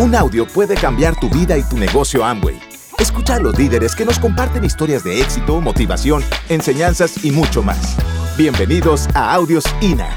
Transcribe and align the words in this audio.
Un 0.00 0.14
audio 0.14 0.46
puede 0.46 0.76
cambiar 0.76 1.18
tu 1.18 1.28
vida 1.28 1.58
y 1.58 1.62
tu 1.64 1.76
negocio 1.76 2.24
Amway. 2.24 2.56
Escucha 3.00 3.34
a 3.34 3.40
los 3.40 3.58
líderes 3.58 3.96
que 3.96 4.04
nos 4.04 4.20
comparten 4.20 4.62
historias 4.62 5.02
de 5.02 5.20
éxito, 5.20 5.60
motivación, 5.60 6.22
enseñanzas 6.48 7.24
y 7.24 7.32
mucho 7.32 7.64
más. 7.64 7.96
Bienvenidos 8.36 9.08
a 9.16 9.34
Audios 9.34 9.64
INA. 9.80 10.16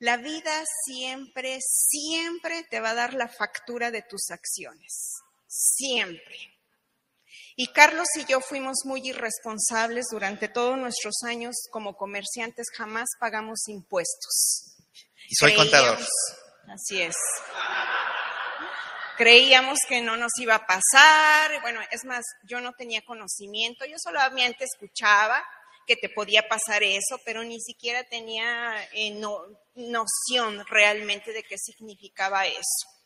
La 0.00 0.16
vida 0.16 0.64
siempre, 0.84 1.58
siempre 1.60 2.64
te 2.68 2.80
va 2.80 2.90
a 2.90 2.94
dar 2.94 3.14
la 3.14 3.28
factura 3.28 3.92
de 3.92 4.02
tus 4.02 4.32
acciones. 4.32 5.20
Siempre. 5.46 6.59
Y 7.62 7.66
Carlos 7.74 8.06
y 8.16 8.24
yo 8.24 8.40
fuimos 8.40 8.86
muy 8.86 9.06
irresponsables 9.06 10.06
durante 10.10 10.48
todos 10.48 10.78
nuestros 10.78 11.16
años 11.26 11.54
como 11.70 11.94
comerciantes, 11.94 12.68
jamás 12.74 13.06
pagamos 13.18 13.68
impuestos. 13.68 14.78
Y 15.28 15.34
soy 15.34 15.54
contador. 15.54 15.98
Así 16.68 17.02
es. 17.02 17.14
Creíamos 19.18 19.76
que 19.86 20.00
no 20.00 20.16
nos 20.16 20.32
iba 20.38 20.54
a 20.54 20.66
pasar, 20.66 21.60
bueno, 21.60 21.82
es 21.90 22.06
más, 22.06 22.24
yo 22.44 22.62
no 22.62 22.72
tenía 22.72 23.02
conocimiento, 23.02 23.84
yo 23.84 23.96
solamente 24.02 24.64
escuchaba 24.64 25.44
que 25.86 25.96
te 25.96 26.08
podía 26.08 26.48
pasar 26.48 26.82
eso, 26.82 27.20
pero 27.26 27.44
ni 27.44 27.60
siquiera 27.60 28.04
tenía 28.04 28.88
eh, 28.94 29.20
noción 29.74 30.64
realmente 30.66 31.34
de 31.34 31.42
qué 31.42 31.58
significaba 31.58 32.46
eso. 32.46 32.99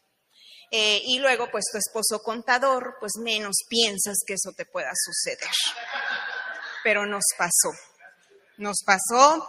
Eh, 0.76 1.02
y 1.04 1.20
luego, 1.20 1.48
pues 1.52 1.66
tu 1.70 1.78
esposo 1.78 2.20
contador, 2.20 2.96
pues 2.98 3.12
menos 3.22 3.58
piensas 3.68 4.16
que 4.26 4.34
eso 4.34 4.50
te 4.56 4.66
pueda 4.66 4.90
suceder. 4.92 5.52
Pero 6.82 7.06
nos 7.06 7.22
pasó, 7.38 7.70
nos 8.56 8.78
pasó. 8.84 9.48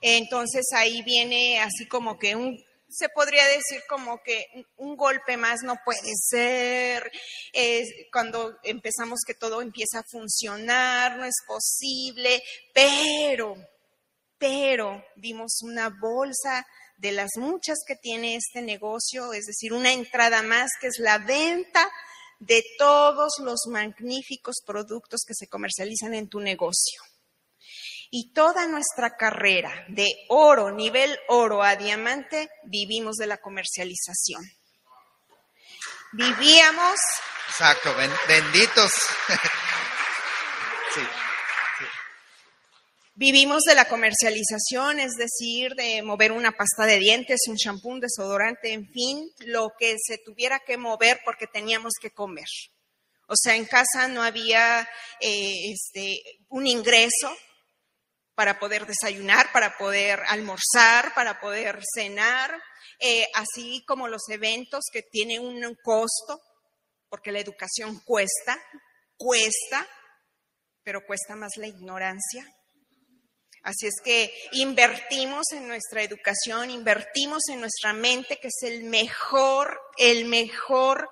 Entonces 0.00 0.64
ahí 0.74 1.00
viene 1.02 1.60
así 1.60 1.86
como 1.86 2.18
que 2.18 2.34
un, 2.34 2.58
se 2.88 3.08
podría 3.08 3.46
decir 3.46 3.84
como 3.88 4.20
que 4.24 4.46
un 4.76 4.96
golpe 4.96 5.36
más 5.36 5.62
no 5.62 5.76
puede 5.84 6.10
ser, 6.16 7.08
cuando 8.10 8.58
empezamos 8.64 9.20
que 9.24 9.34
todo 9.34 9.62
empieza 9.62 10.00
a 10.00 10.10
funcionar, 10.10 11.18
no 11.18 11.24
es 11.24 11.36
posible, 11.46 12.42
pero, 12.72 13.54
pero 14.38 15.04
vimos 15.14 15.60
una 15.62 15.88
bolsa 16.00 16.66
de 17.04 17.12
las 17.12 17.32
muchas 17.36 17.80
que 17.86 17.96
tiene 17.96 18.34
este 18.34 18.62
negocio, 18.62 19.34
es 19.34 19.44
decir, 19.44 19.74
una 19.74 19.92
entrada 19.92 20.42
más 20.42 20.70
que 20.80 20.86
es 20.86 20.98
la 20.98 21.18
venta 21.18 21.86
de 22.38 22.64
todos 22.78 23.34
los 23.40 23.66
magníficos 23.70 24.62
productos 24.66 25.20
que 25.26 25.34
se 25.34 25.46
comercializan 25.46 26.14
en 26.14 26.30
tu 26.30 26.40
negocio. 26.40 27.02
Y 28.10 28.32
toda 28.32 28.66
nuestra 28.68 29.16
carrera 29.18 29.84
de 29.88 30.08
oro, 30.30 30.70
nivel 30.70 31.18
oro 31.28 31.62
a 31.62 31.76
diamante, 31.76 32.48
vivimos 32.62 33.16
de 33.16 33.26
la 33.26 33.36
comercialización. 33.36 34.42
Vivíamos. 36.12 36.96
Exacto, 37.50 37.94
benditos. 38.26 38.92
sí. 40.94 41.02
Vivimos 43.16 43.62
de 43.62 43.76
la 43.76 43.84
comercialización, 43.84 44.98
es 44.98 45.12
decir, 45.12 45.76
de 45.76 46.02
mover 46.02 46.32
una 46.32 46.50
pasta 46.50 46.84
de 46.84 46.98
dientes, 46.98 47.42
un 47.46 47.54
champú, 47.56 47.90
un 47.90 48.00
desodorante, 48.00 48.72
en 48.72 48.88
fin, 48.88 49.30
lo 49.46 49.70
que 49.78 49.94
se 50.04 50.18
tuviera 50.18 50.58
que 50.58 50.76
mover 50.76 51.20
porque 51.24 51.46
teníamos 51.46 51.92
que 52.00 52.10
comer. 52.10 52.48
O 53.28 53.34
sea, 53.36 53.54
en 53.54 53.66
casa 53.66 54.08
no 54.08 54.20
había 54.20 54.88
eh, 55.20 55.70
este, 55.72 56.20
un 56.48 56.66
ingreso 56.66 57.32
para 58.34 58.58
poder 58.58 58.84
desayunar, 58.84 59.52
para 59.52 59.78
poder 59.78 60.18
almorzar, 60.26 61.14
para 61.14 61.38
poder 61.38 61.78
cenar, 61.94 62.60
eh, 62.98 63.28
así 63.34 63.84
como 63.86 64.08
los 64.08 64.28
eventos 64.28 64.86
que 64.92 65.02
tienen 65.02 65.40
un 65.40 65.76
costo, 65.84 66.40
porque 67.08 67.30
la 67.30 67.38
educación 67.38 68.00
cuesta, 68.00 68.60
cuesta, 69.16 69.86
pero 70.82 71.06
cuesta 71.06 71.36
más 71.36 71.52
la 71.58 71.68
ignorancia 71.68 72.44
Así 73.64 73.86
es 73.86 73.94
que 74.04 74.30
invertimos 74.52 75.46
en 75.52 75.66
nuestra 75.66 76.02
educación, 76.02 76.70
invertimos 76.70 77.48
en 77.48 77.60
nuestra 77.60 77.94
mente, 77.94 78.38
que 78.38 78.48
es 78.48 78.62
el 78.62 78.84
mejor, 78.84 79.80
el 79.96 80.26
mejor 80.26 81.08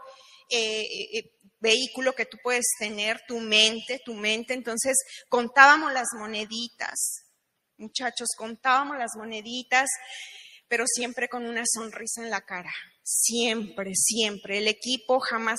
eh, 0.51 0.85
eh, 1.15 1.31
vehículo 1.61 2.13
que 2.13 2.27
tú 2.27 2.37
puedes 2.43 2.67
tener, 2.79 3.23
tu 3.27 3.41
mente, 3.41 4.03
tu 4.05 4.13
mente. 4.13 4.53
Entonces 4.53 4.99
contábamos 5.31 5.95
las 5.95 6.09
moneditas, 6.19 7.25
muchachos, 7.79 8.29
contábamos 8.37 8.99
las 8.99 9.13
moneditas, 9.17 9.89
pero 10.69 10.85
siempre 10.87 11.31
con 11.31 11.47
una 11.47 11.63
sonrisa 11.65 12.23
en 12.23 12.29
la 12.29 12.43
cara. 12.43 12.73
Siempre, 13.03 13.93
siempre. 13.95 14.59
El 14.59 14.69
equipo 14.69 15.19
jamás 15.19 15.59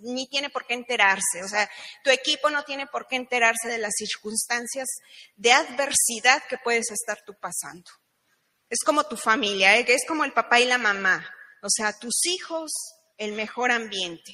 ni 0.00 0.26
tiene 0.28 0.48
por 0.48 0.66
qué 0.66 0.74
enterarse. 0.74 1.42
O 1.44 1.48
sea, 1.48 1.68
tu 2.02 2.10
equipo 2.10 2.48
no 2.48 2.64
tiene 2.64 2.86
por 2.86 3.06
qué 3.06 3.16
enterarse 3.16 3.68
de 3.68 3.78
las 3.78 3.92
circunstancias 3.96 4.88
de 5.36 5.52
adversidad 5.52 6.42
que 6.48 6.58
puedes 6.58 6.90
estar 6.90 7.22
tú 7.26 7.34
pasando. 7.38 7.90
Es 8.70 8.80
como 8.84 9.04
tu 9.04 9.18
familia, 9.18 9.76
¿eh? 9.76 9.84
es 9.86 10.06
como 10.08 10.24
el 10.24 10.32
papá 10.32 10.58
y 10.58 10.64
la 10.64 10.78
mamá. 10.78 11.22
O 11.62 11.68
sea, 11.68 11.92
tus 11.92 12.24
hijos, 12.24 12.72
el 13.18 13.32
mejor 13.32 13.70
ambiente. 13.70 14.32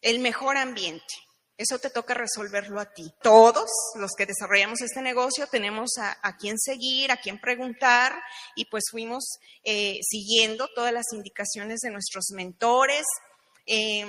El 0.00 0.20
mejor 0.20 0.56
ambiente. 0.56 1.14
Eso 1.60 1.78
te 1.78 1.90
toca 1.90 2.14
resolverlo 2.14 2.80
a 2.80 2.86
ti. 2.86 3.12
Todos 3.22 3.68
los 3.96 4.12
que 4.16 4.24
desarrollamos 4.24 4.80
este 4.80 5.02
negocio 5.02 5.46
tenemos 5.46 5.90
a, 5.98 6.36
quién 6.38 6.58
seguir, 6.58 7.12
a 7.12 7.18
quién 7.18 7.38
preguntar 7.38 8.18
y 8.56 8.64
pues 8.70 8.84
fuimos 8.90 9.22
eh, 9.62 9.98
siguiendo 10.00 10.68
todas 10.74 10.90
las 10.90 11.04
indicaciones 11.12 11.80
de 11.80 11.90
nuestros 11.90 12.30
mentores. 12.30 13.04
Eh, 13.66 14.06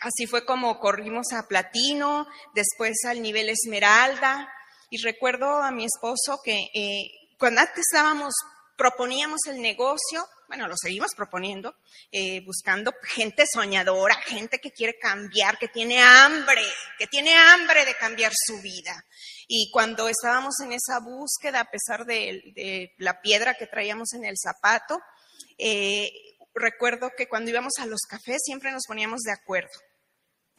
así 0.00 0.26
fue 0.26 0.44
como 0.44 0.78
corrimos 0.80 1.32
a 1.32 1.48
platino, 1.48 2.26
después 2.54 3.06
al 3.08 3.22
nivel 3.22 3.48
esmeralda 3.48 4.52
y 4.90 4.98
recuerdo 4.98 5.62
a 5.62 5.70
mi 5.70 5.86
esposo 5.86 6.42
que 6.44 6.68
eh, 6.74 7.10
cuando 7.38 7.62
antes 7.62 7.86
estábamos, 7.90 8.34
proponíamos 8.76 9.40
el 9.46 9.62
negocio, 9.62 10.26
bueno, 10.50 10.66
lo 10.66 10.74
seguimos 10.76 11.14
proponiendo, 11.14 11.76
eh, 12.10 12.40
buscando 12.44 12.92
gente 13.04 13.44
soñadora, 13.46 14.16
gente 14.16 14.58
que 14.58 14.72
quiere 14.72 14.98
cambiar, 14.98 15.58
que 15.58 15.68
tiene 15.68 16.02
hambre, 16.02 16.64
que 16.98 17.06
tiene 17.06 17.36
hambre 17.36 17.84
de 17.84 17.94
cambiar 17.94 18.32
su 18.34 18.60
vida. 18.60 19.04
Y 19.46 19.70
cuando 19.70 20.08
estábamos 20.08 20.58
en 20.58 20.72
esa 20.72 20.98
búsqueda, 20.98 21.60
a 21.60 21.70
pesar 21.70 22.04
de, 22.04 22.92
la 22.98 23.20
piedra 23.20 23.54
que 23.54 23.68
traíamos 23.68 24.12
en 24.12 24.24
el 24.24 24.34
zapato, 24.36 25.00
eh, 25.56 26.10
recuerdo 26.52 27.12
que 27.16 27.28
cuando 27.28 27.52
íbamos 27.52 27.74
a 27.78 27.86
los 27.86 28.00
cafés 28.00 28.42
siempre 28.44 28.72
nos 28.72 28.86
poníamos 28.88 29.20
de 29.20 29.30
acuerdo 29.30 29.70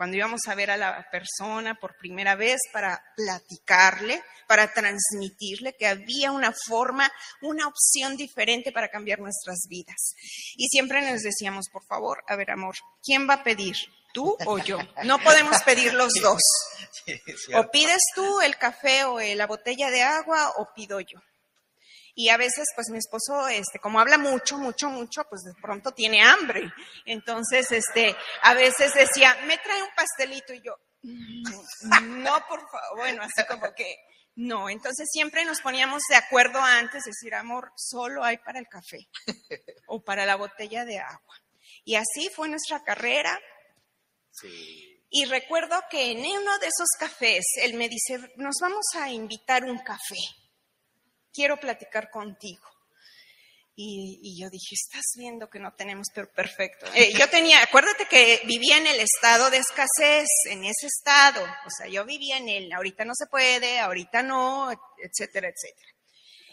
cuando 0.02 0.18
íbamos 0.18 0.42
a 0.48 0.56
ver 0.56 0.72
a 0.72 0.78
la 0.78 1.08
persona 1.12 1.76
por 1.80 1.96
primera 1.96 2.34
vez 2.34 2.60
para 2.74 3.04
platicarle, 3.16 4.24
para 4.48 4.74
transmitirle 4.74 5.76
que 5.78 5.86
había 5.86 6.32
una 6.32 6.52
forma, 6.52 7.08
una 7.44 7.68
opción 7.68 8.18
diferente 8.18 8.72
para 8.72 8.90
cambiar 8.90 9.20
nuestras 9.20 9.60
vidas. 9.70 10.16
Y 10.58 10.70
siempre 10.70 11.08
nos 11.08 11.22
decíamos, 11.22 11.70
por 11.72 11.86
favor, 11.86 12.24
a 12.28 12.36
ver, 12.36 12.50
amor, 12.50 12.74
¿quién 13.04 13.30
va 13.30 13.36
a 13.36 13.44
pedir? 13.44 13.76
¿Tú 14.12 14.36
o 14.48 14.58
yo? 14.58 14.80
No 15.04 15.20
podemos 15.20 15.62
pedir 15.62 15.94
los 15.94 16.14
dos. 16.14 16.42
o 17.54 17.70
pides 17.70 18.02
tú 18.16 18.42
el 18.42 18.58
café 18.58 19.04
o 19.04 19.20
la 19.20 19.46
botella 19.46 19.92
de 19.92 20.02
agua 20.02 20.52
o 20.58 20.74
pido 20.74 21.00
yo. 21.00 21.20
Y 22.16 22.30
a 22.30 22.38
veces, 22.38 22.66
pues 22.76 22.90
mi 22.90 22.98
esposo, 22.98 23.48
este, 23.48 23.80
como 23.80 24.00
habla 24.00 24.18
mucho, 24.18 24.58
mucho, 24.58 24.90
mucho, 24.90 25.24
pues 25.30 25.42
de 25.44 25.54
pronto 25.62 25.92
tiene 25.92 26.22
hambre. 26.22 26.72
Entonces, 27.06 27.72
este, 27.72 28.16
a 28.42 28.54
veces 28.54 28.94
decía, 28.94 29.36
me 29.46 29.58
trae 29.58 29.82
un 29.82 29.90
pastelito 29.96 30.54
y 30.54 30.62
yo, 30.62 30.76
mm, 31.04 32.24
no, 32.24 32.46
por 32.48 32.60
favor, 32.70 32.98
bueno, 32.98 33.24
así 33.24 33.46
como 33.48 33.74
que, 33.74 33.96
no. 34.36 34.70
Entonces 34.70 35.08
siempre 35.12 35.46
nos 35.46 35.62
poníamos 35.62 36.02
de 36.10 36.16
acuerdo 36.16 36.60
antes, 36.60 37.04
decir, 37.04 37.34
amor, 37.36 37.72
solo 37.76 38.24
hay 38.24 38.38
para 38.38 38.60
el 38.60 38.68
café 38.68 39.08
o 39.88 40.04
para 40.04 40.26
la 40.26 40.36
botella 40.36 40.86
de 40.86 41.00
agua. 41.00 41.36
Y 41.84 41.96
así 41.96 42.30
fue 42.36 42.50
nuestra 42.50 42.84
carrera. 42.84 43.40
Y 45.10 45.26
recuerdo 45.26 45.82
que 45.90 46.12
en 46.12 46.20
uno 46.20 46.58
de 46.60 46.68
esos 46.68 46.88
cafés, 46.98 47.44
él 47.62 47.74
me 47.74 47.90
dice, 47.90 48.18
nos 48.38 48.56
vamos 48.62 48.86
a 48.96 49.10
invitar 49.10 49.64
un 49.66 49.78
café 49.80 50.16
quiero 51.34 51.58
platicar 51.60 52.10
contigo. 52.10 52.68
Y, 53.84 54.40
yo 54.40 54.50
dije, 54.50 54.76
estás 54.76 55.14
viendo 55.16 55.50
que 55.50 55.58
no 55.58 55.74
tenemos, 55.74 56.08
pero 56.14 56.32
perfecto. 56.32 56.86
Eh, 56.94 57.14
yo 57.18 57.28
tenía, 57.30 57.64
acuérdate 57.64 58.06
que 58.06 58.42
vivía 58.46 58.78
en 58.78 58.86
el 58.86 59.00
estado 59.00 59.50
de 59.50 59.58
escasez, 59.58 60.28
en 60.46 60.66
ese 60.66 60.86
estado. 60.86 61.44
O 61.66 61.70
sea, 61.76 61.88
yo 61.88 62.06
vivía 62.06 62.38
en 62.38 62.50
él, 62.50 62.72
ahorita 62.74 63.06
no 63.06 63.16
se 63.16 63.26
puede, 63.26 63.80
ahorita 63.80 64.22
no, 64.22 64.72
etcétera, 64.72 65.48
etcétera. 65.48 65.88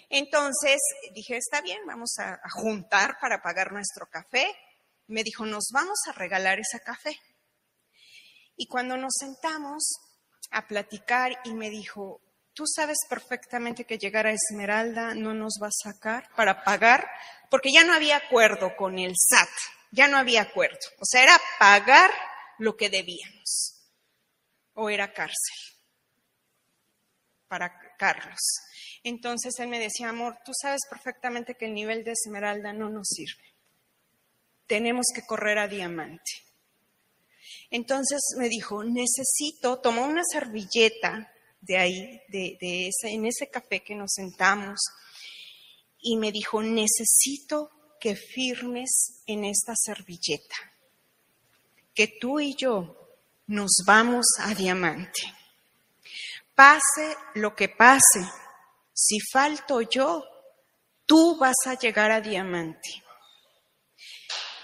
Entonces 0.08 0.80
dije, 1.12 1.36
está 1.36 1.60
bien, 1.60 1.80
vamos 1.86 2.14
a 2.18 2.38
juntar 2.50 3.18
para 3.20 3.42
pagar 3.42 3.72
nuestro 3.72 4.06
café. 4.06 4.56
Me 5.06 5.22
dijo, 5.22 5.44
nos 5.44 5.68
vamos 5.72 5.98
a 6.06 6.12
regalar 6.12 6.58
ese 6.60 6.80
café. 6.80 7.18
Y 8.56 8.68
cuando 8.68 8.96
nos 8.96 9.14
sentamos 9.18 9.98
a 10.50 10.66
platicar 10.66 11.38
y 11.44 11.52
me 11.52 11.68
dijo, 11.68 12.20
tú 12.58 12.66
sabes 12.66 12.98
perfectamente 13.08 13.84
que 13.84 13.98
llegar 13.98 14.26
a 14.26 14.32
Esmeralda 14.32 15.14
no 15.14 15.32
nos 15.32 15.60
va 15.62 15.68
a 15.68 15.92
sacar 15.92 16.28
para 16.34 16.64
pagar, 16.64 17.08
porque 17.48 17.70
ya 17.72 17.84
no 17.84 17.94
había 17.94 18.16
acuerdo 18.16 18.74
con 18.74 18.98
el 18.98 19.12
SAT, 19.16 19.48
ya 19.92 20.08
no 20.08 20.16
había 20.16 20.42
acuerdo. 20.42 20.80
O 20.98 21.04
sea, 21.04 21.22
era 21.22 21.40
pagar 21.60 22.10
lo 22.58 22.76
que 22.76 22.90
debíamos. 22.90 23.76
O 24.74 24.90
era 24.90 25.12
cárcel 25.12 25.56
para 27.46 27.72
Carlos. 27.96 28.40
Entonces 29.04 29.56
él 29.60 29.68
me 29.68 29.78
decía, 29.78 30.08
amor, 30.08 30.36
tú 30.44 30.50
sabes 30.60 30.80
perfectamente 30.90 31.54
que 31.54 31.66
el 31.66 31.74
nivel 31.74 32.02
de 32.02 32.10
Esmeralda 32.10 32.72
no 32.72 32.90
nos 32.90 33.06
sirve. 33.06 33.54
Tenemos 34.66 35.06
que 35.14 35.24
correr 35.24 35.58
a 35.58 35.68
diamante. 35.68 36.42
Entonces 37.70 38.18
me 38.36 38.48
dijo, 38.48 38.82
necesito, 38.82 39.78
tomó 39.78 40.06
una 40.06 40.22
servilleta 40.24 41.32
de 41.60 41.78
ahí, 41.78 42.22
de, 42.28 42.88
ese, 42.88 43.12
en 43.12 43.26
ese 43.26 43.48
café 43.48 43.80
que 43.80 43.94
nos 43.94 44.12
sentamos, 44.12 44.80
y 46.00 46.16
me 46.16 46.32
dijo, 46.32 46.62
necesito 46.62 47.70
que 48.00 48.14
firmes 48.14 49.22
en 49.26 49.44
esta 49.44 49.74
servilleta, 49.76 50.56
que 51.94 52.06
tú 52.20 52.38
y 52.40 52.54
yo 52.54 52.96
nos 53.46 53.82
vamos 53.86 54.26
a 54.38 54.54
diamante. 54.54 55.34
Pase 56.54 57.16
lo 57.34 57.54
que 57.54 57.68
pase, 57.68 58.24
si 58.92 59.18
falto 59.20 59.80
yo, 59.80 60.24
tú 61.06 61.36
vas 61.38 61.56
a 61.66 61.74
llegar 61.74 62.10
a 62.10 62.20
diamante. 62.20 63.02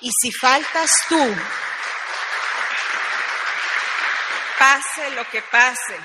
Y 0.00 0.10
si 0.20 0.30
faltas 0.32 0.90
tú, 1.08 1.18
pase 4.58 5.10
lo 5.14 5.28
que 5.30 5.40
pase, 5.42 5.96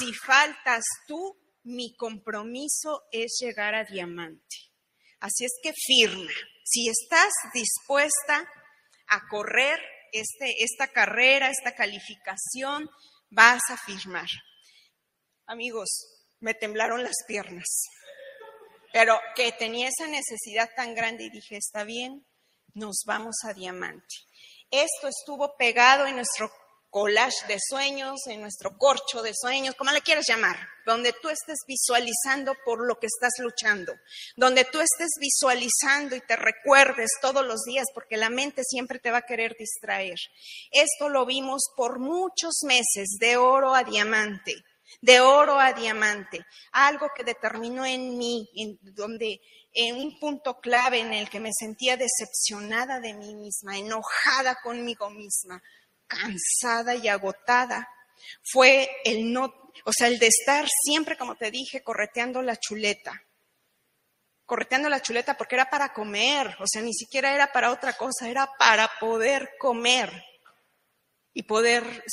si 0.00 0.14
faltas 0.14 0.82
tú, 1.06 1.36
mi 1.64 1.94
compromiso 1.94 3.02
es 3.12 3.36
llegar 3.40 3.74
a 3.74 3.84
diamante. 3.84 4.56
Así 5.20 5.44
es 5.44 5.52
que 5.62 5.74
firma. 5.74 6.32
Si 6.64 6.88
estás 6.88 7.30
dispuesta 7.52 8.48
a 9.08 9.28
correr 9.28 9.78
este, 10.12 10.64
esta 10.64 10.88
carrera, 10.88 11.50
esta 11.50 11.74
calificación, 11.74 12.88
vas 13.28 13.60
a 13.68 13.76
firmar. 13.76 14.28
Amigos, 15.46 15.90
me 16.40 16.54
temblaron 16.54 17.02
las 17.02 17.16
piernas, 17.26 17.66
pero 18.92 19.18
que 19.36 19.52
tenía 19.52 19.88
esa 19.88 20.06
necesidad 20.06 20.70
tan 20.74 20.94
grande 20.94 21.24
y 21.24 21.30
dije, 21.30 21.56
está 21.58 21.84
bien, 21.84 22.24
nos 22.72 23.02
vamos 23.04 23.36
a 23.44 23.52
diamante. 23.52 24.14
Esto 24.70 25.08
estuvo 25.08 25.56
pegado 25.58 26.06
en 26.06 26.16
nuestro 26.16 26.50
collage 26.90 27.46
de 27.46 27.56
sueños, 27.58 28.20
en 28.26 28.40
nuestro 28.40 28.76
corcho 28.76 29.22
de 29.22 29.32
sueños, 29.34 29.74
como 29.76 29.92
le 29.92 30.02
quieras 30.02 30.26
llamar, 30.28 30.58
donde 30.84 31.12
tú 31.12 31.28
estés 31.28 31.58
visualizando 31.66 32.54
por 32.64 32.86
lo 32.86 32.98
que 32.98 33.06
estás 33.06 33.32
luchando, 33.38 33.94
donde 34.36 34.64
tú 34.64 34.80
estés 34.80 35.10
visualizando 35.20 36.16
y 36.16 36.20
te 36.20 36.36
recuerdes 36.36 37.10
todos 37.22 37.46
los 37.46 37.62
días, 37.62 37.86
porque 37.94 38.16
la 38.16 38.28
mente 38.28 38.62
siempre 38.64 38.98
te 38.98 39.10
va 39.10 39.18
a 39.18 39.26
querer 39.26 39.56
distraer. 39.58 40.18
Esto 40.72 41.08
lo 41.08 41.24
vimos 41.26 41.62
por 41.76 42.00
muchos 42.00 42.62
meses, 42.64 43.16
de 43.20 43.36
oro 43.36 43.74
a 43.74 43.84
diamante, 43.84 44.54
de 45.00 45.20
oro 45.20 45.60
a 45.60 45.72
diamante, 45.72 46.44
algo 46.72 47.08
que 47.14 47.24
determinó 47.24 47.86
en 47.86 48.18
mí, 48.18 48.50
en 48.56 48.78
donde 48.82 49.40
en 49.72 49.96
un 49.96 50.18
punto 50.18 50.58
clave 50.60 50.98
en 50.98 51.12
el 51.12 51.30
que 51.30 51.38
me 51.38 51.52
sentía 51.56 51.96
decepcionada 51.96 52.98
de 52.98 53.14
mí 53.14 53.34
misma, 53.36 53.78
enojada 53.78 54.58
conmigo 54.62 55.10
misma, 55.10 55.62
cansada 56.10 56.94
y 56.94 57.08
agotada 57.08 57.88
fue 58.42 58.90
el 59.04 59.32
no, 59.32 59.44
o 59.84 59.92
sea, 59.96 60.08
el 60.08 60.18
de 60.18 60.26
estar 60.26 60.66
siempre, 60.84 61.16
como 61.16 61.36
te 61.36 61.50
dije, 61.50 61.82
correteando 61.82 62.42
la 62.42 62.56
chuleta. 62.56 63.22
Correteando 64.44 64.88
la 64.88 65.00
chuleta 65.00 65.36
porque 65.36 65.54
era 65.54 65.70
para 65.70 65.92
comer, 65.92 66.56
o 66.58 66.66
sea, 66.66 66.82
ni 66.82 66.92
siquiera 66.92 67.34
era 67.34 67.52
para 67.52 67.70
otra 67.70 67.96
cosa, 67.96 68.28
era 68.28 68.48
para 68.58 68.90
poder 68.98 69.50
comer 69.58 70.10
y 71.32 71.44
poder 71.44 72.04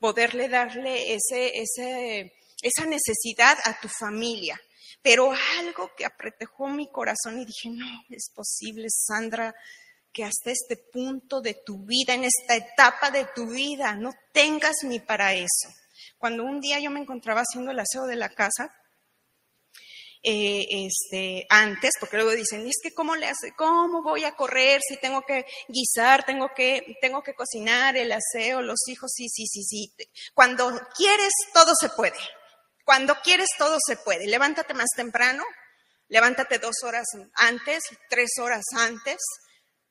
poderle 0.00 0.48
darle 0.48 1.14
ese, 1.14 1.60
ese, 1.60 2.32
esa 2.62 2.86
necesidad 2.86 3.58
a 3.64 3.78
tu 3.78 3.88
familia. 3.88 4.58
Pero 5.02 5.32
algo 5.58 5.92
que 5.94 6.06
apretejó 6.06 6.68
mi 6.68 6.90
corazón 6.90 7.38
y 7.38 7.44
dije, 7.44 7.68
no, 7.70 8.02
es 8.08 8.30
posible, 8.34 8.86
Sandra, 8.88 9.54
que 10.18 10.24
hasta 10.24 10.50
este 10.50 10.76
punto 10.76 11.40
de 11.40 11.54
tu 11.54 11.84
vida, 11.84 12.12
en 12.12 12.24
esta 12.24 12.56
etapa 12.56 13.12
de 13.12 13.26
tu 13.36 13.50
vida, 13.50 13.94
no 13.94 14.12
tengas 14.32 14.78
ni 14.82 14.98
para 14.98 15.32
eso. 15.32 15.68
Cuando 16.18 16.42
un 16.42 16.60
día 16.60 16.80
yo 16.80 16.90
me 16.90 16.98
encontraba 16.98 17.42
haciendo 17.42 17.70
el 17.70 17.78
aseo 17.78 18.04
de 18.06 18.16
la 18.16 18.28
casa, 18.28 18.74
eh, 20.24 20.66
este, 20.70 21.46
antes, 21.48 21.92
porque 22.00 22.16
luego 22.16 22.32
dicen, 22.32 22.66
es 22.66 22.80
que 22.82 22.92
cómo 22.92 23.14
le 23.14 23.28
hace, 23.28 23.52
cómo 23.56 24.02
voy 24.02 24.24
a 24.24 24.34
correr 24.34 24.80
si 24.82 24.96
tengo 24.96 25.22
que 25.22 25.46
guisar, 25.68 26.26
tengo 26.26 26.50
que, 26.52 26.96
tengo 27.00 27.22
que 27.22 27.34
cocinar, 27.34 27.96
el 27.96 28.10
aseo, 28.10 28.60
los 28.60 28.88
hijos, 28.88 29.12
sí, 29.14 29.28
sí, 29.28 29.46
sí, 29.46 29.62
sí. 29.62 29.94
Cuando 30.34 30.80
quieres, 30.96 31.32
todo 31.54 31.74
se 31.80 31.90
puede. 31.90 32.18
Cuando 32.84 33.14
quieres, 33.22 33.50
todo 33.56 33.78
se 33.86 33.96
puede. 33.96 34.26
Levántate 34.26 34.74
más 34.74 34.88
temprano, 34.96 35.44
levántate 36.08 36.58
dos 36.58 36.74
horas 36.82 37.06
antes, 37.36 37.84
tres 38.10 38.30
horas 38.40 38.64
antes, 38.76 39.18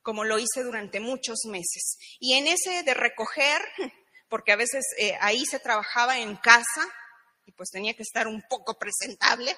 como 0.07 0.23
lo 0.23 0.39
hice 0.39 0.63
durante 0.63 1.01
muchos 1.01 1.39
meses. 1.49 1.97
Y 2.21 2.35
en 2.35 2.47
ese 2.47 2.81
de 2.83 2.93
recoger, 2.93 3.61
porque 4.29 4.53
a 4.53 4.55
veces 4.55 4.85
eh, 4.97 5.17
ahí 5.19 5.43
se 5.45 5.59
trabajaba 5.59 6.17
en 6.17 6.37
casa 6.37 6.87
y 7.45 7.51
pues 7.51 7.71
tenía 7.71 7.93
que 7.93 8.03
estar 8.03 8.25
un 8.25 8.41
poco 8.49 8.79
presentable, 8.79 9.51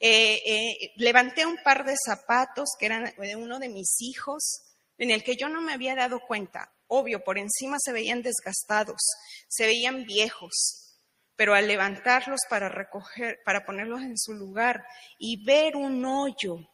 eh, 0.00 0.40
eh, 0.44 0.92
levanté 0.96 1.46
un 1.46 1.58
par 1.62 1.84
de 1.84 1.94
zapatos 2.04 2.70
que 2.76 2.86
eran 2.86 3.14
de 3.16 3.36
uno 3.36 3.60
de 3.60 3.68
mis 3.68 3.94
hijos, 4.00 4.64
en 4.98 5.12
el 5.12 5.22
que 5.22 5.36
yo 5.36 5.48
no 5.48 5.60
me 5.60 5.74
había 5.74 5.94
dado 5.94 6.18
cuenta. 6.26 6.74
Obvio, 6.88 7.22
por 7.22 7.38
encima 7.38 7.76
se 7.78 7.92
veían 7.92 8.22
desgastados, 8.22 9.00
se 9.46 9.66
veían 9.66 10.06
viejos, 10.06 10.98
pero 11.36 11.54
al 11.54 11.68
levantarlos 11.68 12.40
para 12.50 12.68
recoger, 12.68 13.38
para 13.44 13.64
ponerlos 13.64 14.02
en 14.02 14.18
su 14.18 14.32
lugar 14.32 14.84
y 15.20 15.44
ver 15.44 15.76
un 15.76 16.04
hoyo 16.04 16.68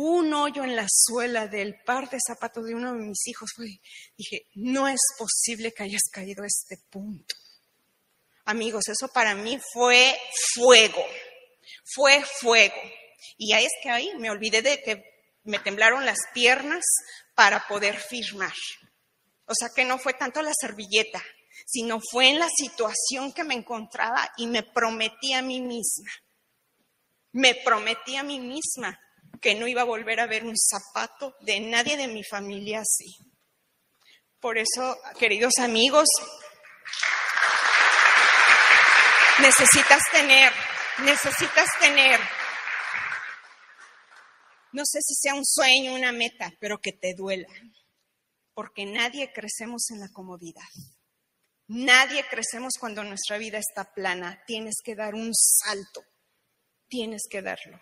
un 0.00 0.32
hoyo 0.32 0.62
en 0.62 0.76
la 0.76 0.86
suela 0.88 1.48
del 1.48 1.74
par 1.84 2.08
de 2.08 2.18
zapatos 2.24 2.64
de 2.64 2.72
uno 2.72 2.92
de 2.92 3.00
mis 3.00 3.26
hijos. 3.26 3.50
Dije, 4.16 4.46
no 4.54 4.86
es 4.86 5.00
posible 5.18 5.72
que 5.72 5.82
hayas 5.82 6.04
caído 6.12 6.44
a 6.44 6.46
este 6.46 6.78
punto. 6.88 7.34
Amigos, 8.44 8.86
eso 8.86 9.08
para 9.08 9.34
mí 9.34 9.58
fue 9.72 10.16
fuego, 10.54 11.04
fue 11.84 12.22
fuego. 12.40 12.80
Y 13.38 13.52
es 13.54 13.72
que 13.82 13.90
ahí 13.90 14.12
me 14.18 14.30
olvidé 14.30 14.62
de 14.62 14.80
que 14.84 15.02
me 15.42 15.58
temblaron 15.58 16.06
las 16.06 16.20
piernas 16.32 16.84
para 17.34 17.66
poder 17.66 17.98
firmar. 17.98 18.54
O 19.46 19.52
sea 19.52 19.70
que 19.74 19.84
no 19.84 19.98
fue 19.98 20.12
tanto 20.14 20.42
la 20.42 20.52
servilleta, 20.54 21.20
sino 21.66 21.98
fue 22.12 22.28
en 22.28 22.38
la 22.38 22.48
situación 22.56 23.32
que 23.32 23.42
me 23.42 23.54
encontraba 23.54 24.32
y 24.36 24.46
me 24.46 24.62
prometí 24.62 25.32
a 25.32 25.42
mí 25.42 25.60
misma. 25.60 26.12
Me 27.32 27.56
prometí 27.56 28.14
a 28.14 28.22
mí 28.22 28.38
misma 28.38 28.96
que 29.40 29.54
no 29.54 29.66
iba 29.66 29.82
a 29.82 29.86
volver 29.86 30.20
a 30.20 30.26
ver 30.26 30.44
un 30.44 30.56
zapato 30.56 31.34
de 31.40 31.60
nadie 31.60 31.96
de 31.96 32.08
mi 32.08 32.24
familia 32.24 32.80
así. 32.80 33.16
Por 34.40 34.58
eso, 34.58 34.96
queridos 35.18 35.58
amigos, 35.58 36.08
necesitas 39.40 40.02
tener, 40.12 40.52
necesitas 41.04 41.68
tener, 41.80 42.20
no 44.72 44.82
sé 44.84 45.00
si 45.02 45.14
sea 45.14 45.34
un 45.34 45.44
sueño, 45.44 45.94
una 45.94 46.12
meta, 46.12 46.52
pero 46.60 46.78
que 46.78 46.92
te 46.92 47.14
duela, 47.14 47.48
porque 48.54 48.86
nadie 48.86 49.32
crecemos 49.32 49.90
en 49.90 50.00
la 50.00 50.08
comodidad. 50.08 50.68
Nadie 51.68 52.24
crecemos 52.30 52.74
cuando 52.80 53.04
nuestra 53.04 53.36
vida 53.36 53.58
está 53.58 53.92
plana. 53.92 54.42
Tienes 54.46 54.76
que 54.82 54.94
dar 54.94 55.14
un 55.14 55.34
salto. 55.34 56.02
Tienes 56.88 57.24
que 57.28 57.42
darlo. 57.42 57.78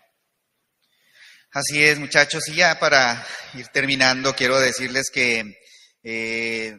Así 1.51 1.83
es, 1.83 1.97
muchachos. 1.97 2.47
Y 2.49 2.55
ya 2.55 2.79
para 2.79 3.25
ir 3.53 3.67
terminando, 3.69 4.35
quiero 4.35 4.59
decirles 4.59 5.09
que 5.11 5.57
eh, 6.03 6.75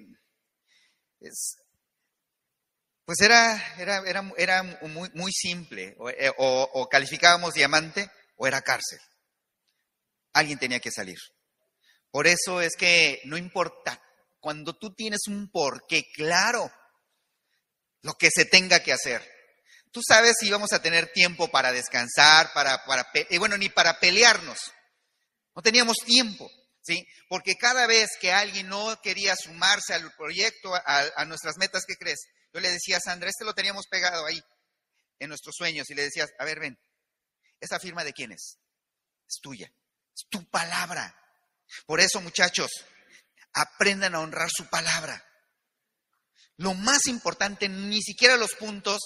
pues 3.05 3.21
era, 3.21 3.75
era, 3.79 4.03
era, 4.07 4.33
era 4.37 4.63
muy, 4.63 5.11
muy 5.15 5.33
simple. 5.33 5.97
Eh, 6.19 6.31
o, 6.37 6.69
o, 6.75 6.89
calificábamos 6.89 7.55
diamante 7.55 8.11
o 8.37 8.47
era 8.47 8.61
cárcel. 8.61 8.99
Alguien 10.35 10.59
tenía 10.59 10.81
que 10.81 10.91
salir. 10.91 11.19
Por 12.11 12.27
eso 12.27 12.61
es 12.61 12.77
que 12.77 13.21
no 13.25 13.37
importa, 13.37 14.03
cuando 14.41 14.77
tú 14.77 14.95
tienes 14.95 15.21
un 15.27 15.51
porqué 15.51 16.05
claro, 16.15 16.71
lo 18.03 18.15
que 18.15 18.31
se 18.31 18.45
tenga 18.45 18.83
que 18.83 18.93
hacer. 18.93 19.27
Tú 19.93 20.01
sabes 20.07 20.37
si 20.39 20.51
vamos 20.51 20.73
a 20.73 20.83
tener 20.83 21.13
tiempo 21.13 21.49
para 21.49 21.73
descansar, 21.73 22.53
para, 22.53 22.83
y 23.31 23.39
bueno, 23.39 23.57
ni 23.57 23.69
para 23.69 23.99
pelearnos. 24.01 24.59
No 25.55 25.63
teníamos 25.63 25.97
tiempo, 26.05 26.51
¿sí? 26.83 27.07
Porque 27.29 27.57
cada 27.57 27.87
vez 27.87 28.11
que 28.21 28.33
alguien 28.33 28.69
no 28.69 29.01
quería 29.03 29.35
sumarse 29.37 29.95
al 29.95 30.13
proyecto, 30.15 30.73
a, 30.75 31.25
nuestras 31.25 31.57
metas, 31.57 31.85
¿qué 31.87 31.97
crees? 31.97 32.21
Yo 32.53 32.61
le 32.61 32.71
decía 32.71 32.99
a 32.99 33.01
Sandra, 33.01 33.29
este 33.29 33.45
lo 33.45 33.55
teníamos 33.55 33.87
pegado 33.87 34.25
ahí. 34.27 34.41
en 35.21 35.29
nuestros 35.29 35.57
sueños 35.57 35.91
y 35.91 35.95
le 35.95 36.05
decías, 36.05 36.31
a 36.39 36.45
ver, 36.45 36.61
ven, 36.61 36.79
¿esa 37.61 37.81
firma 37.81 38.05
de 38.05 38.13
quién 38.13 38.31
es? 38.31 38.59
Es 39.29 39.41
tuya, 39.43 39.73
es 40.15 40.29
tu 40.29 40.49
palabra. 40.49 41.15
Por 41.87 42.01
eso, 42.01 42.21
muchachos, 42.21 42.71
aprendan 43.53 44.15
a 44.15 44.21
honrar 44.21 44.49
su 44.51 44.69
palabra. 44.69 45.25
Lo 46.57 46.75
más 46.75 47.07
importante, 47.07 47.69
ni 47.69 48.03
siquiera 48.03 48.37
los 48.37 48.55
puntos, 48.55 49.01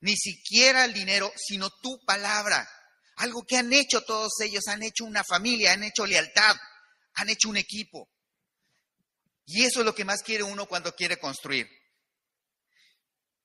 ni 0.00 0.16
siquiera 0.16 0.84
el 0.84 0.92
dinero, 0.92 1.32
sino 1.36 1.70
tu 1.70 1.98
palabra. 2.04 2.68
Algo 3.16 3.44
que 3.44 3.56
han 3.56 3.72
hecho 3.72 4.02
todos 4.02 4.32
ellos, 4.40 4.66
han 4.68 4.82
hecho 4.82 5.04
una 5.04 5.24
familia, 5.24 5.72
han 5.72 5.84
hecho 5.84 6.06
lealtad, 6.06 6.56
han 7.14 7.28
hecho 7.30 7.48
un 7.48 7.56
equipo. 7.56 8.10
Y 9.46 9.64
eso 9.64 9.80
es 9.80 9.86
lo 9.86 9.94
que 9.94 10.04
más 10.04 10.22
quiere 10.22 10.42
uno 10.42 10.66
cuando 10.66 10.94
quiere 10.94 11.18
construir. 11.18 11.68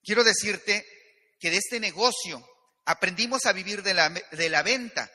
Quiero 0.03 0.23
decirte 0.23 0.85
que 1.39 1.51
de 1.51 1.57
este 1.57 1.79
negocio 1.79 2.45
aprendimos 2.85 3.45
a 3.45 3.53
vivir 3.53 3.83
de 3.83 3.93
la, 3.93 4.09
de 4.09 4.49
la 4.49 4.63
venta 4.63 5.09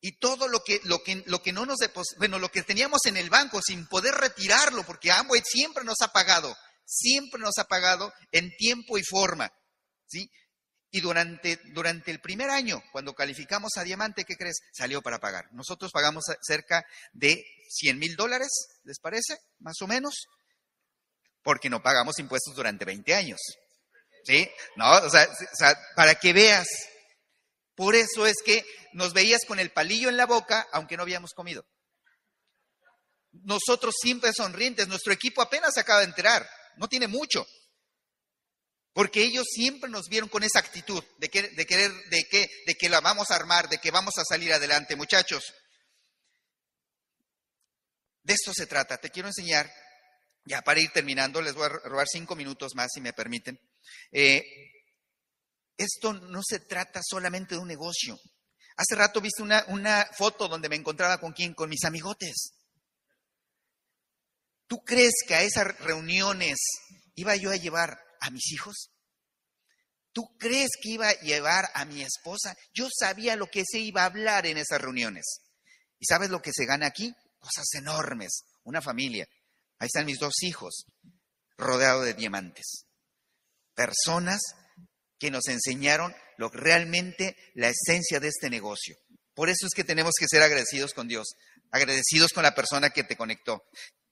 y 0.00 0.18
todo 0.18 0.48
lo 0.48 0.62
que, 0.64 0.80
lo 0.84 1.02
que, 1.02 1.22
lo 1.26 1.42
que 1.42 1.52
no 1.52 1.66
nos 1.66 1.78
bueno, 2.18 2.38
lo 2.38 2.50
que 2.50 2.62
teníamos 2.62 3.04
en 3.04 3.16
el 3.16 3.30
banco 3.30 3.60
sin 3.62 3.86
poder 3.86 4.14
retirarlo, 4.14 4.84
porque 4.84 5.12
Amway 5.12 5.42
siempre 5.44 5.84
nos 5.84 6.00
ha 6.00 6.08
pagado, 6.08 6.56
siempre 6.84 7.40
nos 7.40 7.58
ha 7.58 7.64
pagado 7.64 8.12
en 8.32 8.50
tiempo 8.56 8.98
y 8.98 9.02
forma, 9.04 9.52
¿sí? 10.06 10.30
Y 10.92 11.00
durante, 11.00 11.60
durante 11.72 12.10
el 12.10 12.20
primer 12.20 12.50
año, 12.50 12.82
cuando 12.90 13.14
calificamos 13.14 13.76
a 13.76 13.84
diamante, 13.84 14.24
¿qué 14.24 14.36
crees? 14.36 14.58
Salió 14.72 15.02
para 15.02 15.20
pagar. 15.20 15.46
Nosotros 15.52 15.92
pagamos 15.92 16.24
cerca 16.42 16.84
de 17.12 17.44
100 17.68 17.98
mil 17.98 18.16
dólares, 18.16 18.48
¿les 18.82 18.98
parece? 18.98 19.38
Más 19.60 19.76
o 19.82 19.86
menos. 19.86 20.26
Porque 21.42 21.70
no 21.70 21.82
pagamos 21.82 22.18
impuestos 22.18 22.56
durante 22.56 22.84
20 22.84 23.14
años. 23.14 23.38
¿Sí? 24.24 24.50
No, 24.76 24.90
o 24.90 25.10
sea, 25.10 25.28
para 25.94 26.16
que 26.16 26.32
veas. 26.32 26.66
Por 27.76 27.94
eso 27.94 28.26
es 28.26 28.36
que 28.44 28.64
nos 28.92 29.14
veías 29.14 29.44
con 29.46 29.58
el 29.58 29.70
palillo 29.70 30.08
en 30.08 30.16
la 30.16 30.26
boca, 30.26 30.66
aunque 30.72 30.96
no 30.96 31.04
habíamos 31.04 31.32
comido. 31.32 31.64
Nosotros 33.32 33.94
siempre 33.98 34.32
sonrientes, 34.32 34.88
nuestro 34.88 35.12
equipo 35.12 35.40
apenas 35.40 35.78
acaba 35.78 36.00
de 36.00 36.06
enterar, 36.06 36.46
no 36.76 36.88
tiene 36.88 37.06
mucho. 37.06 37.46
Porque 39.00 39.22
ellos 39.22 39.46
siempre 39.50 39.88
nos 39.88 40.10
vieron 40.10 40.28
con 40.28 40.42
esa 40.42 40.58
actitud 40.58 41.02
de, 41.16 41.28
de 41.28 41.66
querer, 41.66 41.90
de 42.10 42.28
que, 42.28 42.50
de 42.66 42.74
que 42.74 42.90
la 42.90 43.00
vamos 43.00 43.30
a 43.30 43.34
armar, 43.34 43.66
de 43.70 43.78
que 43.78 43.90
vamos 43.90 44.18
a 44.18 44.24
salir 44.26 44.52
adelante. 44.52 44.94
Muchachos, 44.94 45.54
de 48.22 48.34
esto 48.34 48.52
se 48.52 48.66
trata. 48.66 48.98
Te 48.98 49.08
quiero 49.08 49.28
enseñar, 49.28 49.72
ya 50.44 50.60
para 50.60 50.80
ir 50.80 50.90
terminando, 50.92 51.40
les 51.40 51.54
voy 51.54 51.64
a 51.64 51.68
robar 51.70 52.08
cinco 52.12 52.36
minutos 52.36 52.74
más, 52.74 52.90
si 52.92 53.00
me 53.00 53.14
permiten. 53.14 53.58
Eh, 54.12 54.44
esto 55.78 56.12
no 56.12 56.42
se 56.42 56.60
trata 56.60 57.00
solamente 57.02 57.54
de 57.54 57.62
un 57.62 57.68
negocio. 57.68 58.20
Hace 58.76 58.96
rato 58.96 59.22
viste 59.22 59.42
una, 59.42 59.64
una 59.68 60.06
foto 60.14 60.46
donde 60.46 60.68
me 60.68 60.76
encontraba 60.76 61.18
con 61.18 61.32
quién, 61.32 61.54
con 61.54 61.70
mis 61.70 61.84
amigotes. 61.86 62.52
¿Tú 64.66 64.84
crees 64.84 65.14
que 65.26 65.36
a 65.36 65.42
esas 65.42 65.74
reuniones 65.78 66.58
iba 67.14 67.34
yo 67.36 67.50
a 67.50 67.56
llevar 67.56 67.98
a 68.20 68.30
mis 68.30 68.52
hijos? 68.52 68.90
¿Tú 70.12 70.36
crees 70.38 70.70
que 70.82 70.90
iba 70.90 71.08
a 71.08 71.20
llevar 71.20 71.70
a 71.74 71.84
mi 71.84 72.02
esposa? 72.02 72.56
Yo 72.74 72.88
sabía 72.96 73.36
lo 73.36 73.46
que 73.46 73.64
se 73.64 73.78
iba 73.78 74.02
a 74.02 74.06
hablar 74.06 74.46
en 74.46 74.58
esas 74.58 74.80
reuniones. 74.80 75.40
¿Y 75.98 76.06
sabes 76.06 76.30
lo 76.30 76.42
que 76.42 76.52
se 76.52 76.66
gana 76.66 76.86
aquí? 76.86 77.14
Cosas 77.38 77.66
enormes. 77.74 78.42
Una 78.64 78.82
familia. 78.82 79.26
Ahí 79.78 79.86
están 79.86 80.06
mis 80.06 80.18
dos 80.18 80.42
hijos, 80.42 80.86
rodeados 81.56 82.04
de 82.04 82.14
diamantes. 82.14 82.86
Personas 83.74 84.40
que 85.18 85.30
nos 85.30 85.46
enseñaron 85.46 86.14
lo 86.36 86.48
realmente 86.48 87.36
la 87.54 87.68
esencia 87.68 88.18
de 88.18 88.28
este 88.28 88.50
negocio. 88.50 88.96
Por 89.34 89.48
eso 89.48 89.66
es 89.66 89.74
que 89.74 89.84
tenemos 89.84 90.14
que 90.18 90.26
ser 90.28 90.42
agradecidos 90.42 90.92
con 90.92 91.06
Dios, 91.06 91.28
agradecidos 91.70 92.32
con 92.32 92.42
la 92.42 92.54
persona 92.54 92.90
que 92.90 93.04
te 93.04 93.16
conectó, 93.16 93.62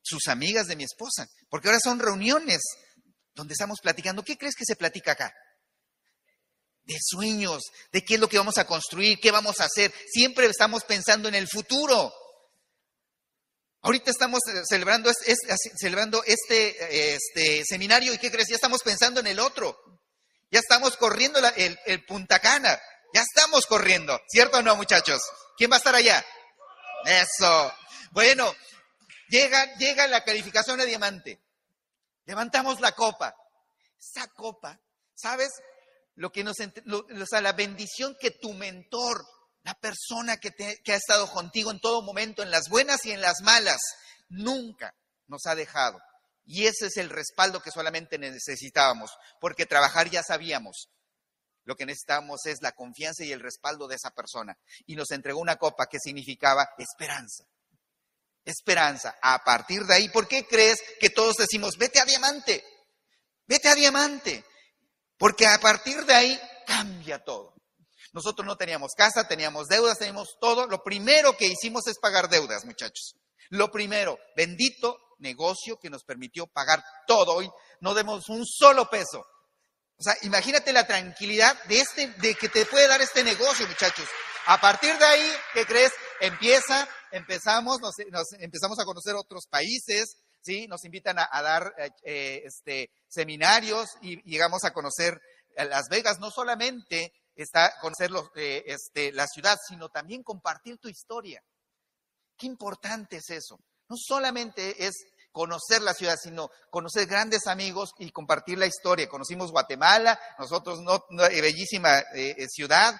sus 0.03 0.29
amigas 0.29 0.69
de 0.69 0.77
mi 0.77 0.85
esposa, 0.85 1.29
porque 1.51 1.69
ahora 1.69 1.81
son 1.83 1.99
reuniones 1.99 2.61
donde 3.39 3.53
estamos 3.53 3.79
platicando. 3.81 4.25
¿Qué 4.25 4.37
crees 4.37 4.57
que 4.57 4.65
se 4.65 4.75
platica 4.75 5.13
acá? 5.13 5.33
De 6.85 6.97
sueños, 7.01 7.63
de 7.93 8.05
qué 8.05 8.15
es 8.15 8.21
lo 8.21 8.29
que 8.29 8.37
vamos 8.37 8.59
a 8.59 8.67
construir, 8.67 9.21
qué 9.21 9.31
vamos 9.31 9.61
a 9.61 9.65
hacer. 9.65 9.95
Siempre 10.11 10.47
estamos 10.47 10.83
pensando 10.85 11.29
en 11.29 11.37
el 11.37 11.47
futuro. 11.49 12.13
Ahorita 13.83 14.11
estamos 14.11 14.41
eh, 14.49 14.63
celebrando, 14.69 15.11
este, 16.27 17.15
este, 17.15 17.63
seminario 17.65 18.13
y 18.13 18.19
¿qué 18.19 18.31
crees? 18.31 18.49
Ya 18.49 18.57
estamos 18.57 18.83
pensando 18.83 19.21
en 19.21 19.29
el 19.29 19.39
otro. 19.39 19.79
Ya 20.51 20.59
estamos 20.59 20.97
corriendo 20.97 21.39
el, 21.39 21.79
el 21.87 22.05
Punta 22.05 22.41
Cana. 22.41 22.77
Ya 23.15 23.23
estamos 23.23 23.67
corriendo. 23.67 24.21
¿Cierto 24.29 24.59
o 24.59 24.63
no, 24.63 24.75
muchachos? 24.75 25.21
¿Quién 25.57 25.71
va 25.71 25.77
a 25.77 25.79
estar 25.79 25.95
allá? 25.95 26.25
Eso. 27.05 27.73
Bueno, 28.11 28.53
llega, 29.29 29.77
llega 29.77 30.09
la 30.09 30.25
calificación 30.25 30.81
a 30.81 30.85
diamante. 30.85 31.41
Levantamos 32.29 32.79
la 32.81 32.93
copa. 32.93 33.35
Esa 33.99 34.29
copa, 34.29 34.79
¿sabes? 35.15 35.49
Lo 36.15 36.31
que 36.31 36.45
nos, 36.45 36.57
o 36.61 37.27
sea, 37.27 37.41
la 37.41 37.55
bendición 37.55 38.15
que 38.21 38.33
tu 38.33 38.53
mentor, 38.53 39.25
la 39.63 39.73
persona 39.73 40.37
que, 40.37 40.51
que 40.53 40.93
ha 40.93 40.97
estado 40.97 41.27
contigo 41.33 41.71
en 41.71 41.81
todo 41.81 42.03
momento, 42.03 42.43
en 42.43 42.51
las 42.51 42.69
buenas 42.69 43.07
y 43.07 43.13
en 43.13 43.23
las 43.23 43.41
malas, 43.41 43.81
nunca 44.29 44.95
nos 45.27 45.47
ha 45.47 45.55
dejado. 45.55 45.99
Y 46.45 46.67
ese 46.67 46.89
es 46.89 46.99
el 46.99 47.09
respaldo 47.09 47.63
que 47.63 47.71
solamente 47.71 48.19
necesitábamos, 48.19 49.11
porque 49.41 49.65
trabajar 49.65 50.11
ya 50.11 50.23
sabíamos. 50.23 50.91
Lo 51.65 51.77
que 51.77 51.87
necesitábamos 51.87 52.45
es 52.45 52.61
la 52.61 52.73
confianza 52.73 53.25
y 53.25 53.33
el 53.33 53.41
respaldo 53.41 53.89
de 53.89 53.97
esa 53.97 54.11
persona. 54.11 54.59
Y 54.85 54.97
nos 54.97 55.11
entregó 55.13 55.41
una 55.41 55.57
copa 55.57 55.87
que 55.87 55.99
significaba 55.99 56.69
esperanza 56.77 57.45
esperanza. 58.51 59.17
A 59.23 59.45
partir 59.45 59.85
de 59.85 59.95
ahí, 59.95 60.09
¿por 60.09 60.27
qué 60.27 60.47
crees 60.47 60.79
que 60.99 61.11
todos 61.11 61.37
decimos, 61.37 61.77
vete 61.77 62.01
a 62.01 62.05
diamante? 62.05 62.65
Vete 63.47 63.69
a 63.69 63.75
diamante. 63.75 64.45
Porque 65.19 65.47
a 65.47 65.59
partir 65.59 66.05
de 66.05 66.15
ahí 66.15 66.41
cambia 66.67 67.19
todo. 67.23 67.55
Nosotros 68.13 68.47
no 68.47 68.57
teníamos 68.57 68.93
casa, 68.97 69.29
teníamos 69.29 69.69
deudas, 69.69 69.99
teníamos 69.99 70.37
todo. 70.41 70.67
Lo 70.67 70.83
primero 70.83 71.37
que 71.37 71.47
hicimos 71.47 71.87
es 71.87 71.99
pagar 71.99 72.29
deudas, 72.29 72.65
muchachos. 72.65 73.15
Lo 73.51 73.71
primero, 73.71 74.19
bendito 74.37 74.97
negocio 75.19 75.79
que 75.79 75.91
nos 75.91 76.05
permitió 76.05 76.47
pagar 76.47 76.83
todo. 77.07 77.35
Hoy 77.35 77.51
no 77.81 77.95
demos 77.95 78.29
un 78.29 78.47
solo 78.47 78.89
peso. 78.89 79.21
O 79.99 80.03
sea, 80.03 80.17
imagínate 80.23 80.73
la 80.73 80.87
tranquilidad 80.87 81.61
de 81.65 81.81
este, 81.81 82.07
de 82.19 82.35
que 82.35 82.49
te 82.49 82.65
puede 82.67 82.87
dar 82.87 83.01
este 83.03 83.25
negocio, 83.25 83.67
muchachos. 83.67 84.09
A 84.47 84.61
partir 84.61 84.97
de 84.97 85.05
ahí, 85.05 85.33
¿qué 85.53 85.67
crees? 85.67 85.93
Empieza 86.21 86.89
empezamos, 87.13 87.79
nos, 87.81 88.33
empezamos 88.39 88.79
a 88.79 88.85
conocer 88.85 89.15
otros 89.15 89.47
países, 89.49 90.17
¿sí? 90.41 90.67
Nos 90.67 90.85
invitan 90.85 91.19
a, 91.19 91.43
dar 91.43 91.75
eh, 91.79 91.91
eh, 92.03 92.43
este, 92.45 92.91
seminarios 93.09 93.91
y 94.01 94.23
llegamos 94.23 94.65
a 94.65 94.73
conocer 94.73 95.21
Las 95.57 95.89
Vegas, 95.89 96.19
no 96.21 96.31
solamente 96.31 97.13
está 97.35 97.73
conocer 97.81 98.11
eh, 98.37 98.65
este, 98.67 99.13
la 99.13 99.27
ciudad, 99.27 99.57
sino 99.69 99.89
también 99.89 100.23
compartir 100.23 100.79
tu 100.79 100.89
historia. 100.89 101.43
Qué 102.37 102.47
importante 102.47 103.17
es 103.17 103.31
eso. 103.31 103.59
No 103.89 103.97
solamente 103.97 104.87
es 104.87 104.95
conocer 105.33 105.83
la 105.83 105.95
ciudad, 105.95 106.17
sino 106.21 106.51
conocer 106.71 107.07
grandes 107.07 107.47
amigos 107.47 107.93
y 107.99 108.11
compartir 108.11 108.59
la 108.59 108.67
historia. 108.67 109.09
Conocimos 109.09 109.51
Guatemala, 109.51 110.19
nosotros, 110.39 110.81
no, 110.81 111.05
bellísima 111.11 112.03
ciudad. 112.49 112.95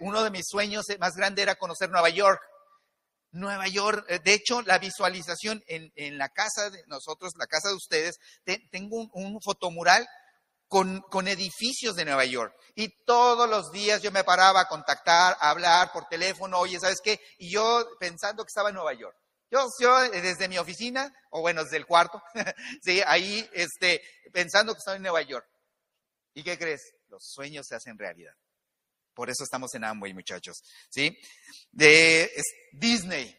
uno 0.00 0.24
de 0.24 0.30
mis 0.30 0.46
sueños 0.46 0.84
más 0.98 1.14
grandes 1.14 1.42
era 1.42 1.54
conocer 1.54 1.90
Nueva 1.90 2.10
York. 2.10 2.40
Nueva 3.32 3.66
York. 3.66 4.04
Eh, 4.08 4.20
de 4.22 4.34
hecho, 4.34 4.62
la 4.62 4.78
visualización 4.78 5.62
en, 5.66 6.18
la 6.18 6.28
casa 6.28 6.70
de 6.70 6.82
nosotros, 6.86 7.32
la 7.36 7.46
casa 7.46 7.68
de 7.68 7.74
ustedes, 7.74 8.16
tengo 8.70 9.08
un, 9.12 9.40
fotomural 9.42 10.06
con, 10.68 11.28
edificios 11.28 11.96
de 11.96 12.04
Nueva 12.04 12.24
York. 12.24 12.54
Y 12.74 13.04
todos 13.04 13.48
los 13.48 13.72
días 13.72 14.02
yo 14.02 14.12
me 14.12 14.24
paraba 14.24 14.60
a 14.60 14.68
contactar, 14.68 15.36
a 15.40 15.50
hablar 15.50 15.92
por 15.92 16.06
teléfono, 16.08 16.58
oye, 16.58 16.78
¿sabes 16.78 17.00
qué? 17.02 17.20
Y 17.38 17.50
yo 17.50 17.86
pensando 17.98 18.44
que 18.44 18.48
estaba 18.48 18.68
en 18.68 18.76
Nueva 18.76 18.92
York. 18.94 19.16
Yo, 19.50 19.66
yo 19.80 20.02
eh, 20.04 20.22
desde 20.22 20.48
mi 20.48 20.56
oficina, 20.56 21.12
o 21.30 21.42
bueno, 21.42 21.64
desde 21.64 21.76
el 21.76 21.86
cuarto, 21.86 22.22
sí, 22.82 23.02
ahí, 23.06 23.46
este, 23.52 24.02
pensando 24.32 24.72
que 24.72 24.78
estaba 24.78 24.96
en 24.96 25.02
Nueva 25.02 25.22
York. 25.22 25.46
¿Y 26.34 26.42
qué 26.42 26.58
crees? 26.58 26.94
Los 27.08 27.24
sueños 27.26 27.66
se 27.66 27.74
hacen 27.74 27.98
realidad. 27.98 28.32
Por 29.14 29.30
eso 29.30 29.44
estamos 29.44 29.74
en 29.74 29.84
Amway, 29.84 30.14
muchachos. 30.14 30.62
¿Sí? 30.90 31.16
De 31.70 32.30
Disney. 32.72 33.36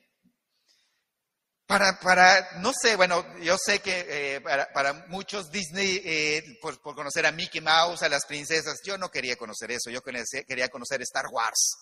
Para, 1.65 1.99
para, 1.99 2.59
no 2.59 2.71
sé, 2.73 2.95
bueno, 2.95 3.25
yo 3.39 3.57
sé 3.57 3.79
que 3.79 4.05
eh, 4.07 4.41
para, 4.41 5.05
muchos 5.07 5.49
Disney, 5.49 6.01
eh, 6.03 6.59
por, 6.61 6.79
conocer 6.81 7.25
a 7.25 7.31
Mickey 7.31 7.61
Mouse, 7.61 8.03
a 8.03 8.09
las 8.09 8.25
princesas, 8.25 8.81
yo 8.83 8.97
no 8.97 9.09
quería 9.09 9.37
conocer 9.37 9.71
eso, 9.71 9.89
yo 9.89 10.01
quería 10.01 10.69
conocer 10.69 11.01
Star 11.01 11.27
Wars. 11.31 11.77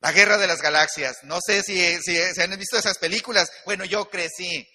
La 0.00 0.12
Guerra 0.12 0.38
de 0.38 0.46
las 0.46 0.62
Galaxias. 0.62 1.18
No 1.24 1.40
sé 1.44 1.62
si, 1.62 2.00
si, 2.00 2.16
si 2.16 2.40
han 2.40 2.56
visto 2.58 2.78
esas 2.78 2.96
películas. 2.98 3.50
Bueno, 3.66 3.84
yo 3.84 4.08
crecí 4.08 4.66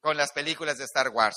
con 0.00 0.16
las 0.16 0.30
películas 0.32 0.78
de 0.78 0.84
Star 0.84 1.08
Wars. 1.08 1.36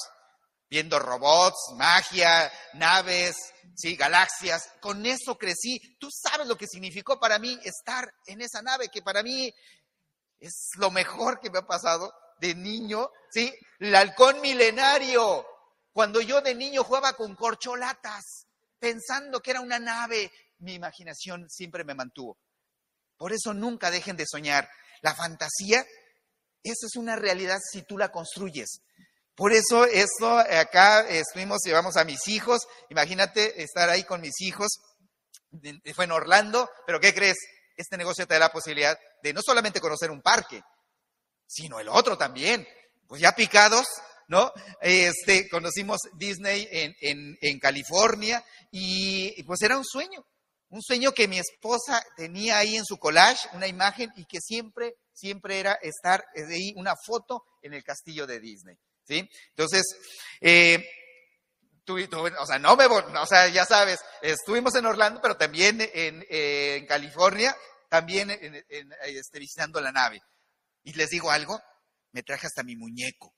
Viendo 0.72 0.98
robots, 1.00 1.74
magia, 1.76 2.50
naves, 2.76 3.36
sí, 3.76 3.98
galaxias. 3.98 4.72
Con 4.80 5.06
eso 5.06 5.38
crecí. 5.38 5.98
Tú 6.00 6.08
sabes 6.10 6.48
lo 6.48 6.58
que 6.58 6.66
significó 6.66 7.20
para 7.20 7.38
mí 7.40 7.60
estar 7.62 8.10
en 8.26 8.40
esa 8.40 8.62
nave, 8.62 8.88
que 8.88 9.02
para 9.02 9.22
mí 9.22 9.54
es 10.40 10.70
lo 10.78 10.90
mejor 10.90 11.42
que 11.42 11.50
me 11.50 11.60
ha 11.60 11.68
pasado 11.68 12.14
de 12.40 12.56
niño, 12.56 13.12
¿sí? 13.32 13.54
El 13.80 13.94
halcón 13.94 14.40
milenario. 14.40 15.46
Cuando 15.92 16.22
yo 16.22 16.40
de 16.40 16.56
niño 16.56 16.86
jugaba 16.86 17.18
con 17.18 17.36
corcholatas, 17.36 18.48
pensando 18.80 19.42
que 19.42 19.52
era 19.52 19.60
una 19.60 19.78
nave, 19.78 20.32
mi 20.60 20.74
imaginación 20.74 21.50
siempre 21.50 21.84
me 21.84 21.96
mantuvo. 21.96 22.38
Por 23.18 23.34
eso 23.34 23.54
nunca 23.54 23.92
dejen 23.92 24.16
de 24.16 24.26
soñar. 24.26 24.70
La 25.02 25.14
fantasía, 25.14 25.86
esa 26.64 26.86
es 26.86 26.96
una 26.96 27.18
realidad 27.18 27.60
si 27.62 27.82
tú 27.82 27.98
la 27.98 28.10
construyes. 28.10 28.82
Por 29.36 29.54
eso 29.54 29.86
esto 29.86 30.38
acá 30.38 31.08
estuvimos, 31.08 31.62
llevamos 31.64 31.98
a 31.98 32.04
mis 32.04 32.28
hijos, 32.28 32.68
imagínate 32.90 33.64
estar 33.64 33.90
ahí 33.90 34.04
con 34.04 34.22
mis 34.22 34.40
hijos, 34.42 34.70
fue 35.96 36.06
en 36.06 36.12
Orlando, 36.12 36.70
pero 36.86 37.00
¿qué 37.00 37.14
crees? 37.14 37.38
Este 37.76 37.98
negocio 37.98 38.28
te 38.28 38.36
da 38.36 38.42
la 38.42 38.52
posibilidad 38.52 38.98
de 39.24 39.34
no 39.34 39.42
solamente 39.42 39.80
conocer 39.80 40.12
un 40.12 40.22
parque, 40.22 40.62
sino 41.48 41.80
el 41.80 41.90
otro 41.90 42.18
también. 42.18 42.68
Pues 43.08 43.22
ya 43.22 43.34
picados, 43.34 43.88
¿no? 44.28 44.54
Este, 44.82 45.50
conocimos 45.50 46.00
Disney 46.14 46.68
en, 46.72 47.38
en, 47.42 47.60
California 47.60 48.44
y 48.72 49.44
pues 49.44 49.62
era 49.62 49.78
un 49.78 49.84
sueño, 49.84 50.26
un 50.70 50.82
sueño 50.82 51.12
que 51.12 51.28
mi 51.28 51.38
esposa 51.38 52.02
tenía 52.16 52.58
ahí 52.58 52.78
en 52.78 52.86
su 52.86 52.98
collage, 52.98 53.50
una 53.54 53.68
imagen 53.68 54.10
y 54.16 54.24
que 54.24 54.40
siempre, 54.40 54.96
siempre 55.12 55.60
era 55.60 55.74
estar 55.82 56.24
ahí 56.50 56.74
una 56.78 56.94
foto 56.96 57.44
en 57.62 57.74
el 57.74 57.84
castillo 57.84 58.26
de 58.26 58.40
Disney, 58.40 58.78
¿sí? 59.12 59.30
Entonces, 59.50 59.84
eh, 60.40 60.88
o 61.88 62.46
sea, 62.46 62.58
no 62.58 62.78
me, 62.78 62.86
o 62.86 63.26
sea, 63.26 63.50
ya 63.50 63.66
sabes, 63.66 64.00
estuvimos 64.22 64.74
en 64.76 64.86
Orlando, 64.86 65.20
pero 65.22 65.36
también 65.36 65.82
en, 65.94 66.26
en 66.30 66.86
California, 66.86 67.56
también 67.90 68.32
este, 68.32 69.40
visitando 69.40 69.82
la 69.82 69.92
nave. 69.92 70.22
Y 70.84 70.94
les 70.94 71.10
digo 71.10 71.30
algo, 71.30 71.62
me 72.14 72.24
traje 72.24 72.48
hasta 72.48 72.64
mi 72.64 72.78
muñeco. 72.78 73.36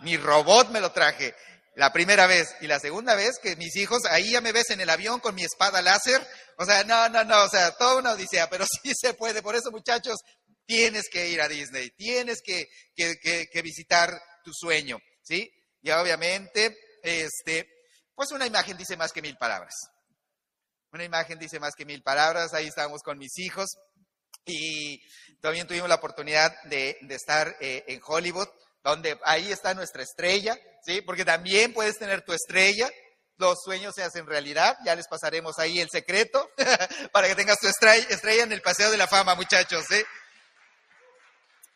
Mi 0.00 0.16
robot 0.16 0.70
me 0.70 0.80
lo 0.80 0.92
traje 0.92 1.34
la 1.76 1.92
primera 1.92 2.26
vez 2.26 2.54
y 2.62 2.66
la 2.66 2.80
segunda 2.80 3.14
vez 3.14 3.38
que 3.42 3.56
mis 3.56 3.76
hijos, 3.76 4.04
ahí 4.06 4.32
ya 4.32 4.40
me 4.40 4.52
ves 4.52 4.70
en 4.70 4.80
el 4.80 4.88
avión 4.88 5.20
con 5.20 5.34
mi 5.34 5.44
espada 5.44 5.82
láser. 5.82 6.26
O 6.56 6.64
sea, 6.64 6.84
no, 6.84 7.10
no, 7.10 7.24
no, 7.24 7.44
o 7.44 7.48
sea, 7.48 7.72
toda 7.72 7.98
una 7.98 8.12
odisea, 8.12 8.48
pero 8.48 8.64
sí 8.82 8.92
se 8.98 9.12
puede. 9.12 9.42
Por 9.42 9.56
eso, 9.56 9.70
muchachos, 9.70 10.16
tienes 10.66 11.08
que 11.10 11.28
ir 11.28 11.40
a 11.40 11.48
Disney, 11.48 11.90
tienes 11.90 12.40
que, 12.42 12.66
que, 12.94 13.62
visitar 13.62 14.10
tu 14.44 14.52
sueño, 14.52 14.98
¿sí? 15.22 15.50
Y 15.82 15.90
obviamente, 15.90 16.76
este, 17.02 17.68
pues 18.14 18.30
una 18.30 18.46
imagen 18.46 18.76
dice 18.76 18.96
más 18.96 19.12
que 19.12 19.22
mil 19.22 19.36
palabras. 19.36 19.74
Una 20.92 21.04
imagen 21.04 21.38
dice 21.38 21.58
más 21.58 21.74
que 21.74 21.84
mil 21.84 22.02
palabras. 22.02 22.54
Ahí 22.54 22.68
estábamos 22.68 23.02
con 23.02 23.18
mis 23.18 23.36
hijos 23.38 23.68
y 24.46 25.00
también 25.40 25.66
tuvimos 25.66 25.88
la 25.88 25.96
oportunidad 25.96 26.54
de, 26.64 26.96
estar 27.10 27.56
eh, 27.60 27.84
en 27.88 28.00
Hollywood, 28.04 28.48
donde 28.82 29.18
ahí 29.24 29.50
está 29.50 29.74
nuestra 29.74 30.02
estrella, 30.02 30.56
¿sí? 30.84 31.00
Porque 31.00 31.24
también 31.24 31.72
puedes 31.72 31.98
tener 31.98 32.22
tu 32.22 32.32
estrella. 32.32 32.88
Los 33.36 33.58
sueños 33.64 33.94
se 33.96 34.04
hacen 34.04 34.26
realidad. 34.26 34.76
Ya 34.84 34.94
les 34.94 35.08
pasaremos 35.08 35.58
ahí 35.58 35.80
el 35.80 35.88
secreto 35.90 36.48
para 37.12 37.26
que 37.26 37.34
tengas 37.34 37.58
tu 37.58 37.66
estrella, 37.66 38.44
en 38.44 38.52
el 38.52 38.62
Paseo 38.62 38.90
de 38.90 38.96
la 38.96 39.08
Fama, 39.08 39.34
muchachos, 39.34 39.84
¿sí? 39.88 40.00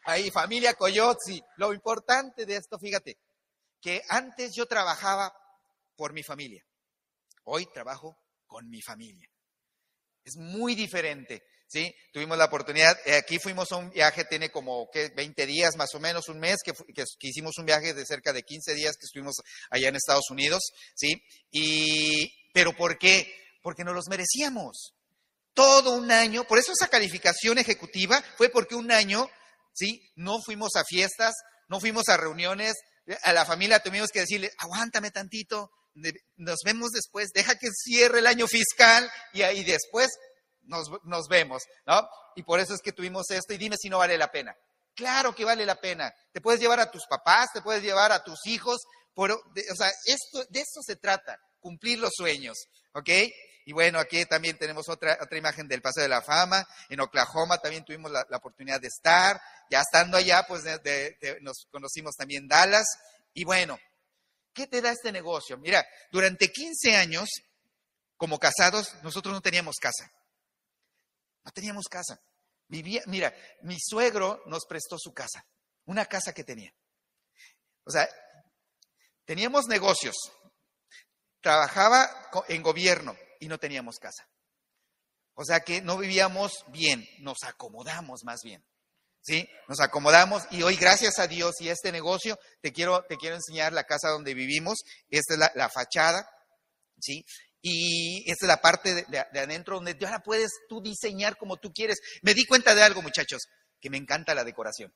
Ahí, 0.09 0.31
familia 0.31 0.73
Coyotzi. 0.73 1.39
Lo 1.57 1.75
importante 1.75 2.47
de 2.47 2.57
esto, 2.57 2.79
fíjate, 2.79 3.19
que 3.79 4.01
antes 4.09 4.55
yo 4.55 4.65
trabajaba 4.65 5.31
por 5.97 6.15
mi 6.15 6.23
familia. 6.23 6.65
Hoy 7.45 7.67
trabajo 7.67 8.19
con 8.47 8.71
mi 8.71 8.81
familia. 8.81 9.29
Es 10.25 10.37
muy 10.37 10.75
diferente. 10.75 11.45
¿sí? 11.67 11.95
Tuvimos 12.11 12.39
la 12.39 12.47
oportunidad, 12.47 12.99
eh, 13.05 13.17
aquí 13.17 13.39
fuimos 13.39 13.71
a 13.71 13.77
un 13.77 13.91
viaje, 13.91 14.25
tiene 14.25 14.51
como 14.51 14.89
¿qué? 14.91 15.11
20 15.15 15.45
días, 15.45 15.77
más 15.77 15.95
o 15.95 16.01
menos 16.01 16.31
un 16.31 16.39
mes, 16.39 16.57
que, 16.65 16.73
hicimos 17.21 17.59
un 17.59 17.67
viaje 17.67 17.93
de 17.93 18.07
cerca 18.07 18.33
de 18.33 18.45
15 18.45 18.73
días 18.73 18.97
que 18.97 19.05
estuvimos 19.05 19.35
allá 19.69 19.89
en 19.89 19.97
Estados 19.97 20.31
Unidos, 20.31 20.73
¿sí? 20.95 21.23
Y, 21.51 22.33
pero 22.55 22.75
¿por 22.75 22.97
qué? 22.97 23.31
Porque 23.61 23.85
nos 23.85 23.95
los 23.95 24.09
merecíamos. 24.09 24.95
Todo 25.53 25.97
un 25.97 26.11
año, 26.11 26.45
por 26.45 26.59
eso 26.59 26.73
esa 26.73 26.89
calificación 26.89 27.59
ejecutiva 27.59 28.23
fue 28.39 28.49
porque 28.49 28.75
un 28.75 28.91
año, 28.91 29.29
¿sí? 29.79 30.11
No 30.17 30.41
fuimos 30.41 30.77
a 30.77 30.85
fiestas, 30.85 31.35
no 31.69 31.81
fuimos 31.81 32.09
a 32.09 32.17
reuniones, 32.17 32.75
a 33.23 33.33
la 33.33 33.45
familia 33.45 33.83
tuvimos 33.83 34.11
que 34.11 34.21
decirle, 34.21 34.51
aguántame 34.59 35.11
tantito, 35.11 35.71
nos 36.37 36.59
vemos 36.65 36.91
después, 36.91 37.31
deja 37.35 37.57
que 37.57 37.69
cierre 37.73 38.21
el 38.21 38.27
año 38.27 38.47
fiscal 38.47 39.11
y 39.33 39.43
ahí 39.43 39.65
después 39.65 40.11
nos, 40.63 41.29
vemos, 41.29 41.63
¿no? 41.87 42.09
Y 42.37 42.43
por 42.43 42.61
eso 42.61 42.75
es 42.75 42.81
que 42.81 42.93
tuvimos 42.93 43.31
esto 43.31 43.55
y 43.55 43.59
dime 43.59 43.77
si 43.79 43.89
no 43.89 43.99
vale 43.99 44.19
la 44.19 44.31
pena. 44.31 44.55
Claro 44.95 45.35
que 45.35 45.45
vale 45.45 45.65
la 45.65 45.81
pena. 45.81 46.13
Te 46.33 46.41
puedes 46.41 46.61
llevar 46.61 46.81
a 46.81 46.91
tus 46.91 47.07
papás, 47.07 47.49
te 47.53 47.63
puedes 47.63 47.83
llevar 47.83 48.13
a 48.13 48.23
tus 48.23 48.47
hijos, 48.47 48.81
por, 49.15 49.33
o 49.33 49.75
sea, 49.77 49.91
esto, 50.07 50.45
de 50.51 50.61
esto 50.61 50.81
se 50.83 50.97
trata, 50.97 51.39
cumplir 51.61 51.99
los 51.99 52.13
sueños, 52.15 52.57
¿ok? 52.93 53.09
Y 53.69 53.73
bueno, 53.75 53.99
aquí 53.99 54.25
también 54.25 54.57
tenemos 54.57 54.89
otra, 54.89 55.19
otra 55.21 55.37
imagen 55.37 55.69
del 55.69 55.83
Paseo 55.83 56.03
de 56.03 56.09
la 56.09 56.23
Fama. 56.23 56.67
En 56.89 57.01
Oklahoma 57.01 57.59
también 57.59 57.85
tuvimos 57.85 58.11
la, 58.11 58.27
oportunidad 58.33 58.81
de 58.81 58.89
estar. 58.89 59.39
Ya 59.71 59.83
estando 59.83 60.17
allá, 60.17 60.47
pues 60.49 60.65
nos 61.43 61.67
conocimos 61.71 62.17
también 62.17 62.49
Dallas. 62.49 62.87
Y 63.35 63.45
bueno, 63.45 63.79
¿qué 64.55 64.69
te 64.69 64.81
da 64.81 64.93
este 64.93 65.13
negocio? 65.13 65.59
Mira, 65.59 65.87
durante 66.11 66.51
15 66.51 66.97
años, 66.97 67.29
como 68.17 68.39
casados, 68.39 68.95
nosotros 69.03 69.35
no 69.35 69.43
teníamos 69.43 69.77
casa. 69.77 70.11
No 71.45 71.53
teníamos 71.53 71.89
casa. 71.91 72.19
Vivía, 72.69 73.03
mira, 73.05 73.35
mi 73.61 73.77
suegro 73.79 74.43
nos 74.47 74.65
prestó 74.65 74.97
su 74.99 75.13
casa, 75.13 75.45
una 75.85 76.07
casa 76.07 76.33
que 76.33 76.43
tenía. 76.43 76.73
O 77.85 77.91
sea, 77.91 78.09
teníamos 79.27 79.67
negocios, 79.67 80.17
trabajaba 81.43 82.31
en 82.49 82.63
gobierno 82.63 83.15
y 83.41 83.49
no 83.49 83.59
teníamos 83.59 83.99
casa. 83.99 84.29
O 85.35 85.45
sea 85.45 85.61
que 85.61 85.81
no 85.81 85.97
vivíamos 85.97 86.65
bien, 86.69 87.07
nos 87.21 87.39
acomodamos 87.45 88.25
más 88.25 88.41
bien. 88.43 88.65
¿Sí? 89.21 89.49
Nos 89.69 89.81
acomodamos 89.81 90.45
y 90.51 90.63
hoy, 90.63 90.77
gracias 90.77 91.19
a 91.19 91.27
Dios 91.27 91.55
y 91.61 91.69
a 91.69 91.73
este 91.73 91.93
negocio, 91.93 92.39
te 92.63 92.73
quiero, 92.73 93.05
te 93.09 93.17
quiero 93.17 93.37
enseñar 93.37 93.73
la 93.73 93.85
casa 93.85 94.09
donde 94.09 94.33
vivimos. 94.35 94.79
Esta 95.11 95.35
es 95.35 95.41
la, 95.55 95.69
fachada, 95.69 96.29
¿sí? 96.99 97.25
Y 97.61 98.31
esta 98.31 98.47
es 98.47 98.49
la 98.49 98.61
parte 98.61 99.05
de, 99.05 99.19
adentro 99.19 99.77
donde 99.77 99.97
ya 99.99 100.21
puedes 100.21 100.51
tú 100.69 100.81
diseñar 100.81 101.37
como 101.37 101.57
tú 101.57 101.73
quieres. 101.73 101.99
Me 102.23 102.33
di 102.35 102.47
cuenta 102.47 102.75
de 102.75 102.83
algo, 102.83 103.03
muchachos, 103.03 103.43
que 103.81 103.91
me 103.91 103.99
encanta 103.99 104.35
la 104.35 104.45
decoración. 104.45 104.93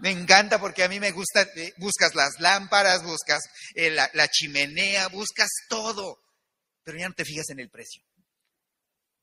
Me 0.00 0.10
encanta 0.10 0.58
porque 0.58 0.82
a 0.82 0.88
mí 0.88 0.98
me 0.98 1.10
gusta, 1.10 1.42
eh, 1.42 1.74
buscas 1.76 2.14
las 2.14 2.40
lámparas, 2.40 3.04
buscas 3.04 3.42
eh, 3.74 3.90
la, 3.90 4.28
chimenea, 4.28 5.08
buscas 5.08 5.48
todo, 5.68 6.18
pero 6.82 6.98
ya 6.98 7.08
no 7.08 7.14
te 7.14 7.24
fijas 7.24 7.50
en 7.50 7.60
el 7.60 7.70
precio. 7.70 8.02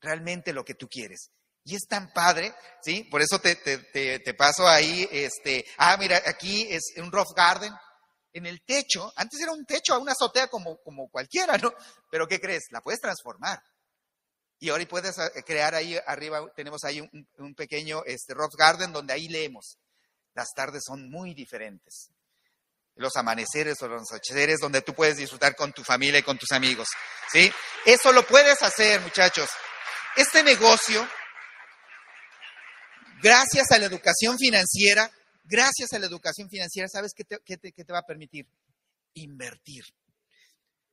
Realmente 0.00 0.52
lo 0.52 0.64
que 0.64 0.74
tú 0.74 0.88
quieres. 0.88 1.30
Y 1.64 1.74
es 1.74 1.86
tan 1.88 2.12
padre, 2.12 2.54
¿sí? 2.82 3.04
Por 3.04 3.20
eso 3.20 3.40
te, 3.40 3.56
te 3.56 4.34
paso 4.34 4.66
ahí, 4.66 5.06
este, 5.10 5.66
ah, 5.76 5.96
mira, 5.98 6.22
aquí 6.24 6.66
es 6.70 6.94
un 6.96 7.12
rough 7.12 7.34
garden, 7.36 7.72
en 8.32 8.46
el 8.46 8.62
techo, 8.62 9.12
antes 9.16 9.40
era 9.40 9.52
un 9.52 9.64
techo 9.64 9.98
una 9.98 10.12
azotea 10.12 10.48
como, 10.48 10.78
como 10.78 11.08
cualquiera, 11.08 11.56
¿no? 11.58 11.72
Pero 12.10 12.26
¿qué 12.26 12.40
crees? 12.40 12.64
La 12.70 12.80
puedes 12.80 13.00
transformar. 13.00 13.62
Y 14.60 14.70
ahora 14.70 14.86
puedes 14.88 15.16
eh, 15.18 15.30
crear 15.46 15.74
ahí 15.74 15.96
arriba, 16.06 16.50
tenemos 16.54 16.84
ahí 16.84 17.00
un, 17.00 17.54
pequeño 17.54 18.02
este, 18.04 18.34
Garden 18.56 18.92
donde 18.92 19.12
ahí 19.12 19.28
leemos. 19.28 19.78
Las 20.34 20.48
tardes 20.54 20.82
son 20.86 21.10
muy 21.10 21.34
diferentes. 21.34 22.10
Los 22.98 23.16
amaneceres 23.16 23.80
o 23.80 23.88
los 23.88 24.10
anocheceres 24.10 24.60
donde 24.60 24.82
tú 24.82 24.92
puedes 24.92 25.16
disfrutar 25.16 25.56
con 25.56 25.72
tu 25.72 25.82
familia 25.82 26.20
y 26.20 26.22
con 26.22 26.36
tus 26.36 26.52
amigos. 26.52 26.88
¿Sí? 27.32 27.50
Eso 27.86 28.12
lo 28.12 28.26
puedes 28.26 28.62
hacer, 28.62 29.00
muchachos. 29.00 29.48
Este 30.16 30.42
negocio, 30.42 31.08
gracias 33.22 33.70
a 33.70 33.78
la 33.78 33.86
educación 33.86 34.36
financiera, 34.36 35.10
gracias 35.44 35.92
a 35.92 35.98
la 35.98 36.06
educación 36.06 36.48
financiera, 36.50 36.88
¿sabes 36.88 37.12
qué 37.14 37.24
te, 37.24 37.92
va 37.92 38.00
a 38.00 38.06
permitir? 38.06 38.46
Invertir. 39.14 39.84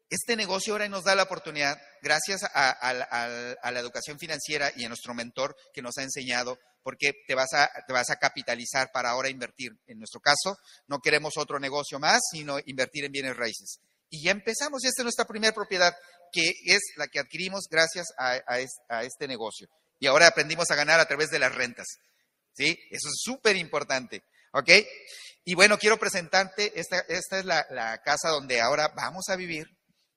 Este 0.10 0.36
negocio 0.36 0.74
ahora 0.74 0.88
nos 0.88 1.04
da 1.04 1.16
la 1.16 1.24
oportunidad, 1.24 1.78
gracias 2.02 2.42
a, 2.44 2.94
la 2.94 3.80
educación 3.80 4.20
financiera 4.20 4.72
y 4.76 4.86
a 4.86 4.88
nuestro 4.88 5.14
mentor 5.14 5.56
que 5.74 5.82
nos 5.82 5.98
ha 5.98 6.04
enseñado, 6.04 6.60
porque 6.84 7.14
te 7.28 7.34
vas, 7.34 7.54
a, 7.54 8.16
capitalizar 8.20 8.92
para 8.92 9.10
ahora 9.10 9.30
invertir. 9.30 9.72
En 9.88 9.98
nuestro 9.98 10.20
caso, 10.20 10.58
no 10.88 11.00
queremos 11.00 11.34
otro 11.38 11.60
negocio 11.60 12.00
más, 12.00 12.22
sino 12.32 12.60
invertir 12.66 13.06
en 13.06 13.12
bienes 13.12 13.36
raíces. 13.36 13.80
Y 14.10 14.24
ya 14.24 14.32
empezamos, 14.32 14.84
y 14.84 14.88
esta 14.88 15.02
es 15.02 15.06
nuestra 15.06 15.26
primera 15.26 15.54
propiedad, 15.54 15.96
que 16.32 16.52
es 16.66 16.82
la 16.98 17.08
que 17.08 17.20
adquirimos 17.20 17.66
gracias 17.70 18.06
a 18.18 19.02
este 19.02 19.28
negocio. 19.28 19.68
Y 20.00 20.08
ahora 20.08 20.28
aprendimos 20.28 20.70
a 20.72 20.76
ganar 20.76 21.00
a 21.00 21.08
través 21.08 21.30
de 21.30 21.40
las 21.40 21.56
rentas. 21.56 21.88
¿Sí? 22.54 22.78
Eso 22.90 23.10
es 23.10 23.16
súper 23.22 23.56
importante. 23.56 24.24
¿Ok? 24.54 24.70
Y 25.44 25.54
bueno, 25.54 25.78
quiero 25.78 25.98
presentarte, 25.98 26.80
esta, 26.80 27.00
esta 27.00 27.40
es 27.40 27.46
la, 27.46 27.66
la 27.70 28.02
casa 28.02 28.30
donde 28.30 28.62
ahora 28.62 28.88
vamos 28.96 29.30
a 29.30 29.36
vivir, 29.36 29.68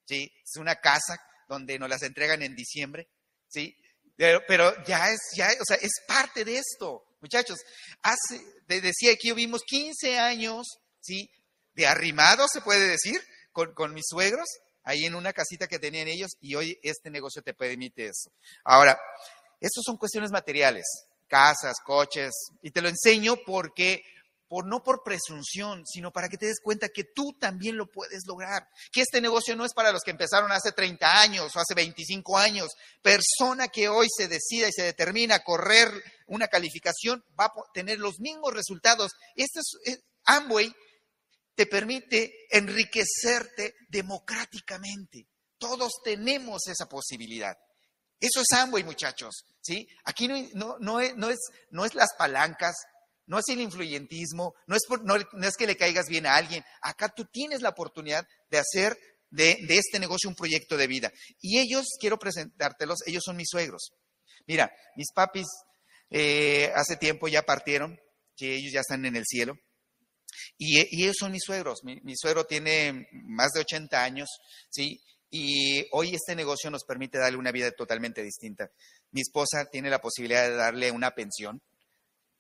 ¿sí? 0.09 0.33
Es 0.43 0.57
una 0.57 0.77
casa 0.77 1.21
donde 1.49 1.79
nos 1.79 1.89
las 1.89 2.03
entregan 2.03 2.43
en 2.43 2.57
diciembre, 2.57 3.09
¿sí? 3.49 3.77
Pero, 4.17 4.73
ya 4.85 5.11
es, 5.11 5.21
ya, 5.37 5.49
o 5.61 5.65
sea, 5.65 5.77
es 5.77 5.93
parte 6.07 6.45
de 6.45 6.59
esto, 6.59 7.05
muchachos. 7.21 7.59
Hace, 8.03 8.43
decía 8.67 9.15
que 9.21 9.33
vimos 9.33 9.63
15 9.65 10.19
años, 10.19 10.67
¿sí? 11.01 11.31
De 11.75 11.87
arrimado, 11.87 12.47
se 12.49 12.61
puede 12.61 12.89
decir, 12.89 13.21
con, 13.53 13.73
con 13.75 13.95
mis 13.95 14.07
suegros, 14.09 14.49
ahí 14.83 15.05
en 15.05 15.15
una 15.15 15.33
casita 15.33 15.69
que 15.69 15.79
tenían 15.79 16.09
ellos, 16.09 16.33
y 16.41 16.55
hoy 16.57 16.79
este 16.83 17.11
negocio 17.11 17.43
te 17.43 17.55
permite 17.55 18.07
eso. 18.07 18.33
Ahora, 18.65 18.99
estos 19.61 19.85
son 19.85 19.97
cuestiones 19.97 20.33
materiales, 20.33 20.85
casas, 21.29 21.77
coches, 21.85 22.33
y 22.63 22.71
te 22.71 22.83
lo 22.83 22.89
enseño 22.89 23.37
porque 23.47 24.03
por, 24.49 24.67
no 24.67 24.83
por 24.83 25.03
presunción, 25.03 25.87
sino 25.87 26.11
para 26.11 26.29
que 26.29 26.39
te 26.39 26.47
des 26.47 26.61
cuenta 26.61 26.89
que 26.89 27.05
tú 27.05 27.37
también 27.39 27.77
lo 27.77 27.87
puedes 27.87 28.27
lograr. 28.27 28.67
Que 28.91 29.03
este 29.03 29.21
negocio 29.21 29.55
no 29.55 29.65
es 29.65 29.75
para 29.75 29.93
los 29.93 30.03
que 30.03 30.11
empezaron 30.11 30.51
hace 30.51 30.73
30 30.73 31.21
años 31.21 31.55
o 31.55 31.61
hace 31.61 31.75
25 31.75 32.39
años. 32.39 32.73
Persona 33.03 33.69
que 33.69 33.89
hoy 33.89 34.09
se 34.15 34.27
decida 34.27 34.69
y 34.69 34.73
se 34.73 34.83
determina 34.83 35.37
a 35.37 35.45
correr 35.45 35.91
una 36.27 36.49
calificación 36.49 37.23
va 37.39 37.47
a 37.47 37.53
tener 37.73 37.99
los 37.99 38.19
mismos 38.21 38.53
resultados. 38.53 39.13
Este 39.35 39.61
es, 39.85 40.01
Amway 40.25 40.73
te 41.55 41.67
permite 41.67 42.47
enriquecerte 42.51 43.75
democráticamente. 43.89 45.27
Todos 45.59 46.01
tenemos 46.05 46.67
esa 46.69 46.87
posibilidad. 46.89 47.57
Eso 48.21 48.41
es 48.41 48.59
Amway, 48.59 48.85
muchachos. 48.85 49.45
¿sí? 49.61 49.89
Aquí 50.05 50.29
no, 50.55 50.77
no, 50.81 51.01
es, 51.01 51.17
no, 51.17 51.31
es, 51.31 51.39
no 51.71 51.85
es 51.85 51.95
las 51.95 52.15
palancas, 52.17 52.77
no 53.29 53.39
es 53.39 53.45
el 53.49 53.61
influyentismo, 53.61 54.55
no 54.67 54.75
es, 54.75 54.83
no, 55.05 55.47
es 55.47 55.57
que 55.57 55.67
le 55.67 55.77
caigas 55.77 56.09
bien 56.09 56.27
a 56.27 56.35
alguien. 56.35 56.65
Acá 56.81 57.11
tú 57.11 57.27
tienes 57.27 57.61
la 57.61 57.69
oportunidad 57.69 58.27
de 58.51 58.59
hacer 58.59 58.99
de, 59.31 59.59
este 59.69 60.01
negocio 60.01 60.31
un 60.31 60.35
proyecto 60.35 60.79
de 60.79 60.87
vida. 60.87 61.13
Y 61.41 61.59
ellos, 61.59 61.87
quiero 62.01 62.19
presentártelos, 62.19 63.01
ellos 63.07 63.23
son 63.25 63.37
mis 63.37 63.49
suegros. 63.51 63.91
Mira, 64.47 64.73
mis 64.97 65.13
papis 65.15 65.47
eh, 66.11 66.73
hace 66.75 66.97
tiempo 66.97 67.29
ya 67.29 67.43
partieron, 67.43 68.01
que 68.35 68.57
ellos 68.57 68.73
ya 68.73 68.81
están 68.81 69.05
en 69.05 69.15
el 69.15 69.25
cielo. 69.27 69.59
Y, 70.57 70.81
ellos 71.03 71.17
son 71.19 71.33
mis 71.33 71.45
suegros. 71.45 71.85
Mi, 71.85 72.01
mi, 72.01 72.15
suegro 72.17 72.47
tiene 72.47 73.09
más 73.13 73.51
de 73.53 73.61
80 73.61 74.03
años, 74.03 74.29
¿sí? 74.71 75.03
Y 75.31 75.87
hoy 75.93 76.15
este 76.15 76.35
negocio 76.35 76.71
nos 76.71 76.85
permite 76.85 77.19
darle 77.19 77.37
una 77.37 77.53
vida 77.53 77.71
totalmente 77.73 78.23
distinta. 78.23 78.71
Mi 79.11 79.21
esposa 79.21 79.67
tiene 79.71 79.91
la 79.91 80.01
posibilidad 80.01 80.49
de 80.49 80.57
darle 80.57 80.91
una 80.91 81.11
pensión, 81.11 81.61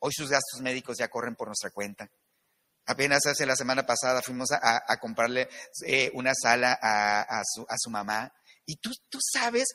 Hoy 0.01 0.13
sus 0.13 0.31
gastos 0.31 0.61
médicos 0.61 0.97
ya 0.99 1.09
corren 1.09 1.35
por 1.35 1.49
nuestra 1.49 1.71
cuenta. 1.71 2.11
Apenas 2.87 3.27
hace 3.27 3.45
la 3.45 3.57
semana 3.57 3.85
pasada 3.85 4.23
fuimos 4.23 4.49
a, 4.51 4.97
comprarle 4.99 5.49
eh, 5.87 6.11
una 6.15 6.33
sala 6.35 6.79
a, 6.81 7.43
su, 7.45 7.91
mamá. 7.91 8.33
Y 8.65 8.77
tú, 8.77 8.91
tú 9.11 9.19
sabes 9.21 9.67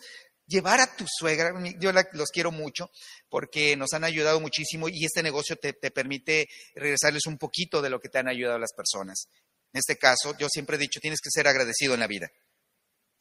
llevar 0.47 0.79
a 0.79 0.95
tu 0.95 1.05
suegra, 1.07 1.53
yo 1.79 1.91
los 1.91 2.29
quiero 2.31 2.51
mucho 2.51 2.89
porque 3.29 3.75
nos 3.75 3.93
han 3.93 4.03
ayudado 4.03 4.39
muchísimo 4.39 4.89
y 4.89 5.05
este 5.05 5.21
negocio 5.21 5.55
te, 5.57 5.73
te, 5.73 5.91
permite 5.91 6.47
regresarles 6.75 7.27
un 7.27 7.37
poquito 7.37 7.81
de 7.81 7.91
lo 7.91 7.99
que 7.99 8.09
te 8.09 8.17
han 8.17 8.27
ayudado 8.27 8.57
las 8.57 8.73
personas. 8.73 9.27
En 9.73 9.79
este 9.79 9.97
caso, 9.97 10.35
yo 10.39 10.47
siempre 10.49 10.77
he 10.77 10.79
dicho, 10.79 10.99
tienes 10.99 11.19
que 11.21 11.29
ser 11.31 11.47
agradecido 11.47 11.93
en 11.93 11.99
la 11.99 12.07
vida. 12.07 12.31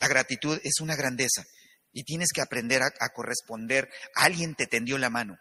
La 0.00 0.08
gratitud 0.08 0.58
es 0.64 0.80
una 0.80 0.96
grandeza 0.96 1.44
y 1.92 2.04
tienes 2.04 2.30
que 2.34 2.40
aprender 2.40 2.82
a, 2.82 2.86
a 2.98 3.10
corresponder. 3.10 3.90
Alguien 4.14 4.54
te 4.54 4.66
tendió 4.66 4.96
la 4.96 5.10
mano 5.10 5.38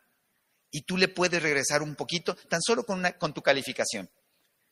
y 0.72 0.84
tú 0.84 0.98
le 0.98 1.10
puedes 1.10 1.42
regresar 1.44 1.84
un 1.84 1.96
poquito, 1.96 2.36
tan 2.36 2.62
solo 2.62 2.84
con, 2.84 3.00
una, 3.00 3.12
con 3.18 3.34
tu 3.34 3.42
calificación, 3.42 4.10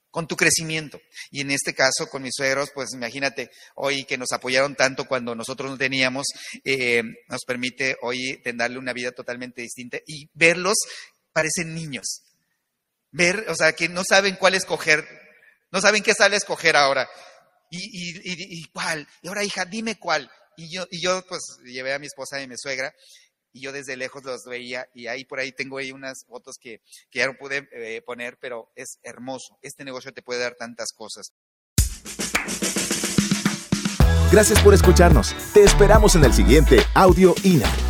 con 0.10 0.28
tu 0.28 0.36
crecimiento. 0.36 1.00
Y 1.30 1.42
en 1.42 1.52
este 1.52 1.76
caso, 1.76 2.08
con 2.10 2.24
mis 2.24 2.34
suegros, 2.36 2.72
pues 2.74 2.94
imagínate, 2.94 3.52
hoy 3.76 4.06
que 4.06 4.18
nos 4.18 4.32
apoyaron 4.32 4.76
tanto 4.76 5.06
cuando 5.06 5.36
nosotros 5.36 5.70
no 5.70 5.78
teníamos, 5.78 6.26
eh, 6.64 7.04
nos 7.28 7.42
permite 7.46 7.98
hoy 8.02 8.42
darle 8.56 8.80
una 8.80 8.94
vida 8.94 9.12
totalmente 9.12 9.62
distinta 9.62 10.00
y 10.08 10.30
verlos 10.34 10.78
parecen 11.34 11.76
niños. 11.76 12.24
Ver, 13.12 13.46
o 13.50 13.56
sea, 13.56 13.74
que 13.74 13.90
no 13.90 14.04
saben 14.08 14.36
cuál 14.36 14.56
escoger, 14.56 15.06
no 15.72 15.82
saben 15.82 16.04
qué 16.04 16.14
sale 16.14 16.36
a 16.36 16.38
escoger 16.38 16.76
ahora. 16.76 17.10
Y, 17.72 17.78
y, 17.78 18.18
y, 18.24 18.62
y, 18.62 18.64
cuál, 18.72 19.08
y 19.22 19.28
ahora 19.28 19.44
hija, 19.44 19.66
dime 19.66 20.00
cuál. 20.00 20.30
Y 20.58 20.74
yo, 20.74 20.88
y 20.92 21.02
yo 21.02 21.24
pues 21.28 21.42
llevé 21.64 21.94
a 21.94 22.00
mi 22.00 22.08
esposa 22.08 22.40
y 22.40 22.44
a 22.44 22.48
mi 22.48 22.56
suegra 22.58 22.94
y 23.52 23.62
yo 23.62 23.72
desde 23.72 23.98
lejos 23.98 24.24
los 24.24 24.46
veía 24.46 24.90
y 24.94 25.08
ahí 25.08 25.26
por 25.26 25.40
ahí 25.40 25.52
tengo 25.52 25.78
ahí 25.78 25.92
unas 25.92 26.26
fotos 26.26 26.58
que, 26.58 26.82
que 27.10 27.20
ya 27.20 27.28
no 27.28 27.38
pude 27.38 27.68
eh, 27.72 28.02
poner, 28.02 28.38
pero 28.40 28.72
es 28.76 29.00
hermoso. 29.04 29.58
Este 29.62 29.84
negocio 29.84 30.14
te 30.14 30.22
puede 30.22 30.42
dar 30.42 30.56
tantas 30.56 30.94
cosas. 30.94 31.34
Gracias 34.32 34.62
por 34.62 34.74
escucharnos. 34.74 35.36
Te 35.54 35.64
esperamos 35.64 36.16
en 36.16 36.24
el 36.24 36.34
siguiente 36.34 36.84
Audio 36.94 37.34
INA. 37.44 37.89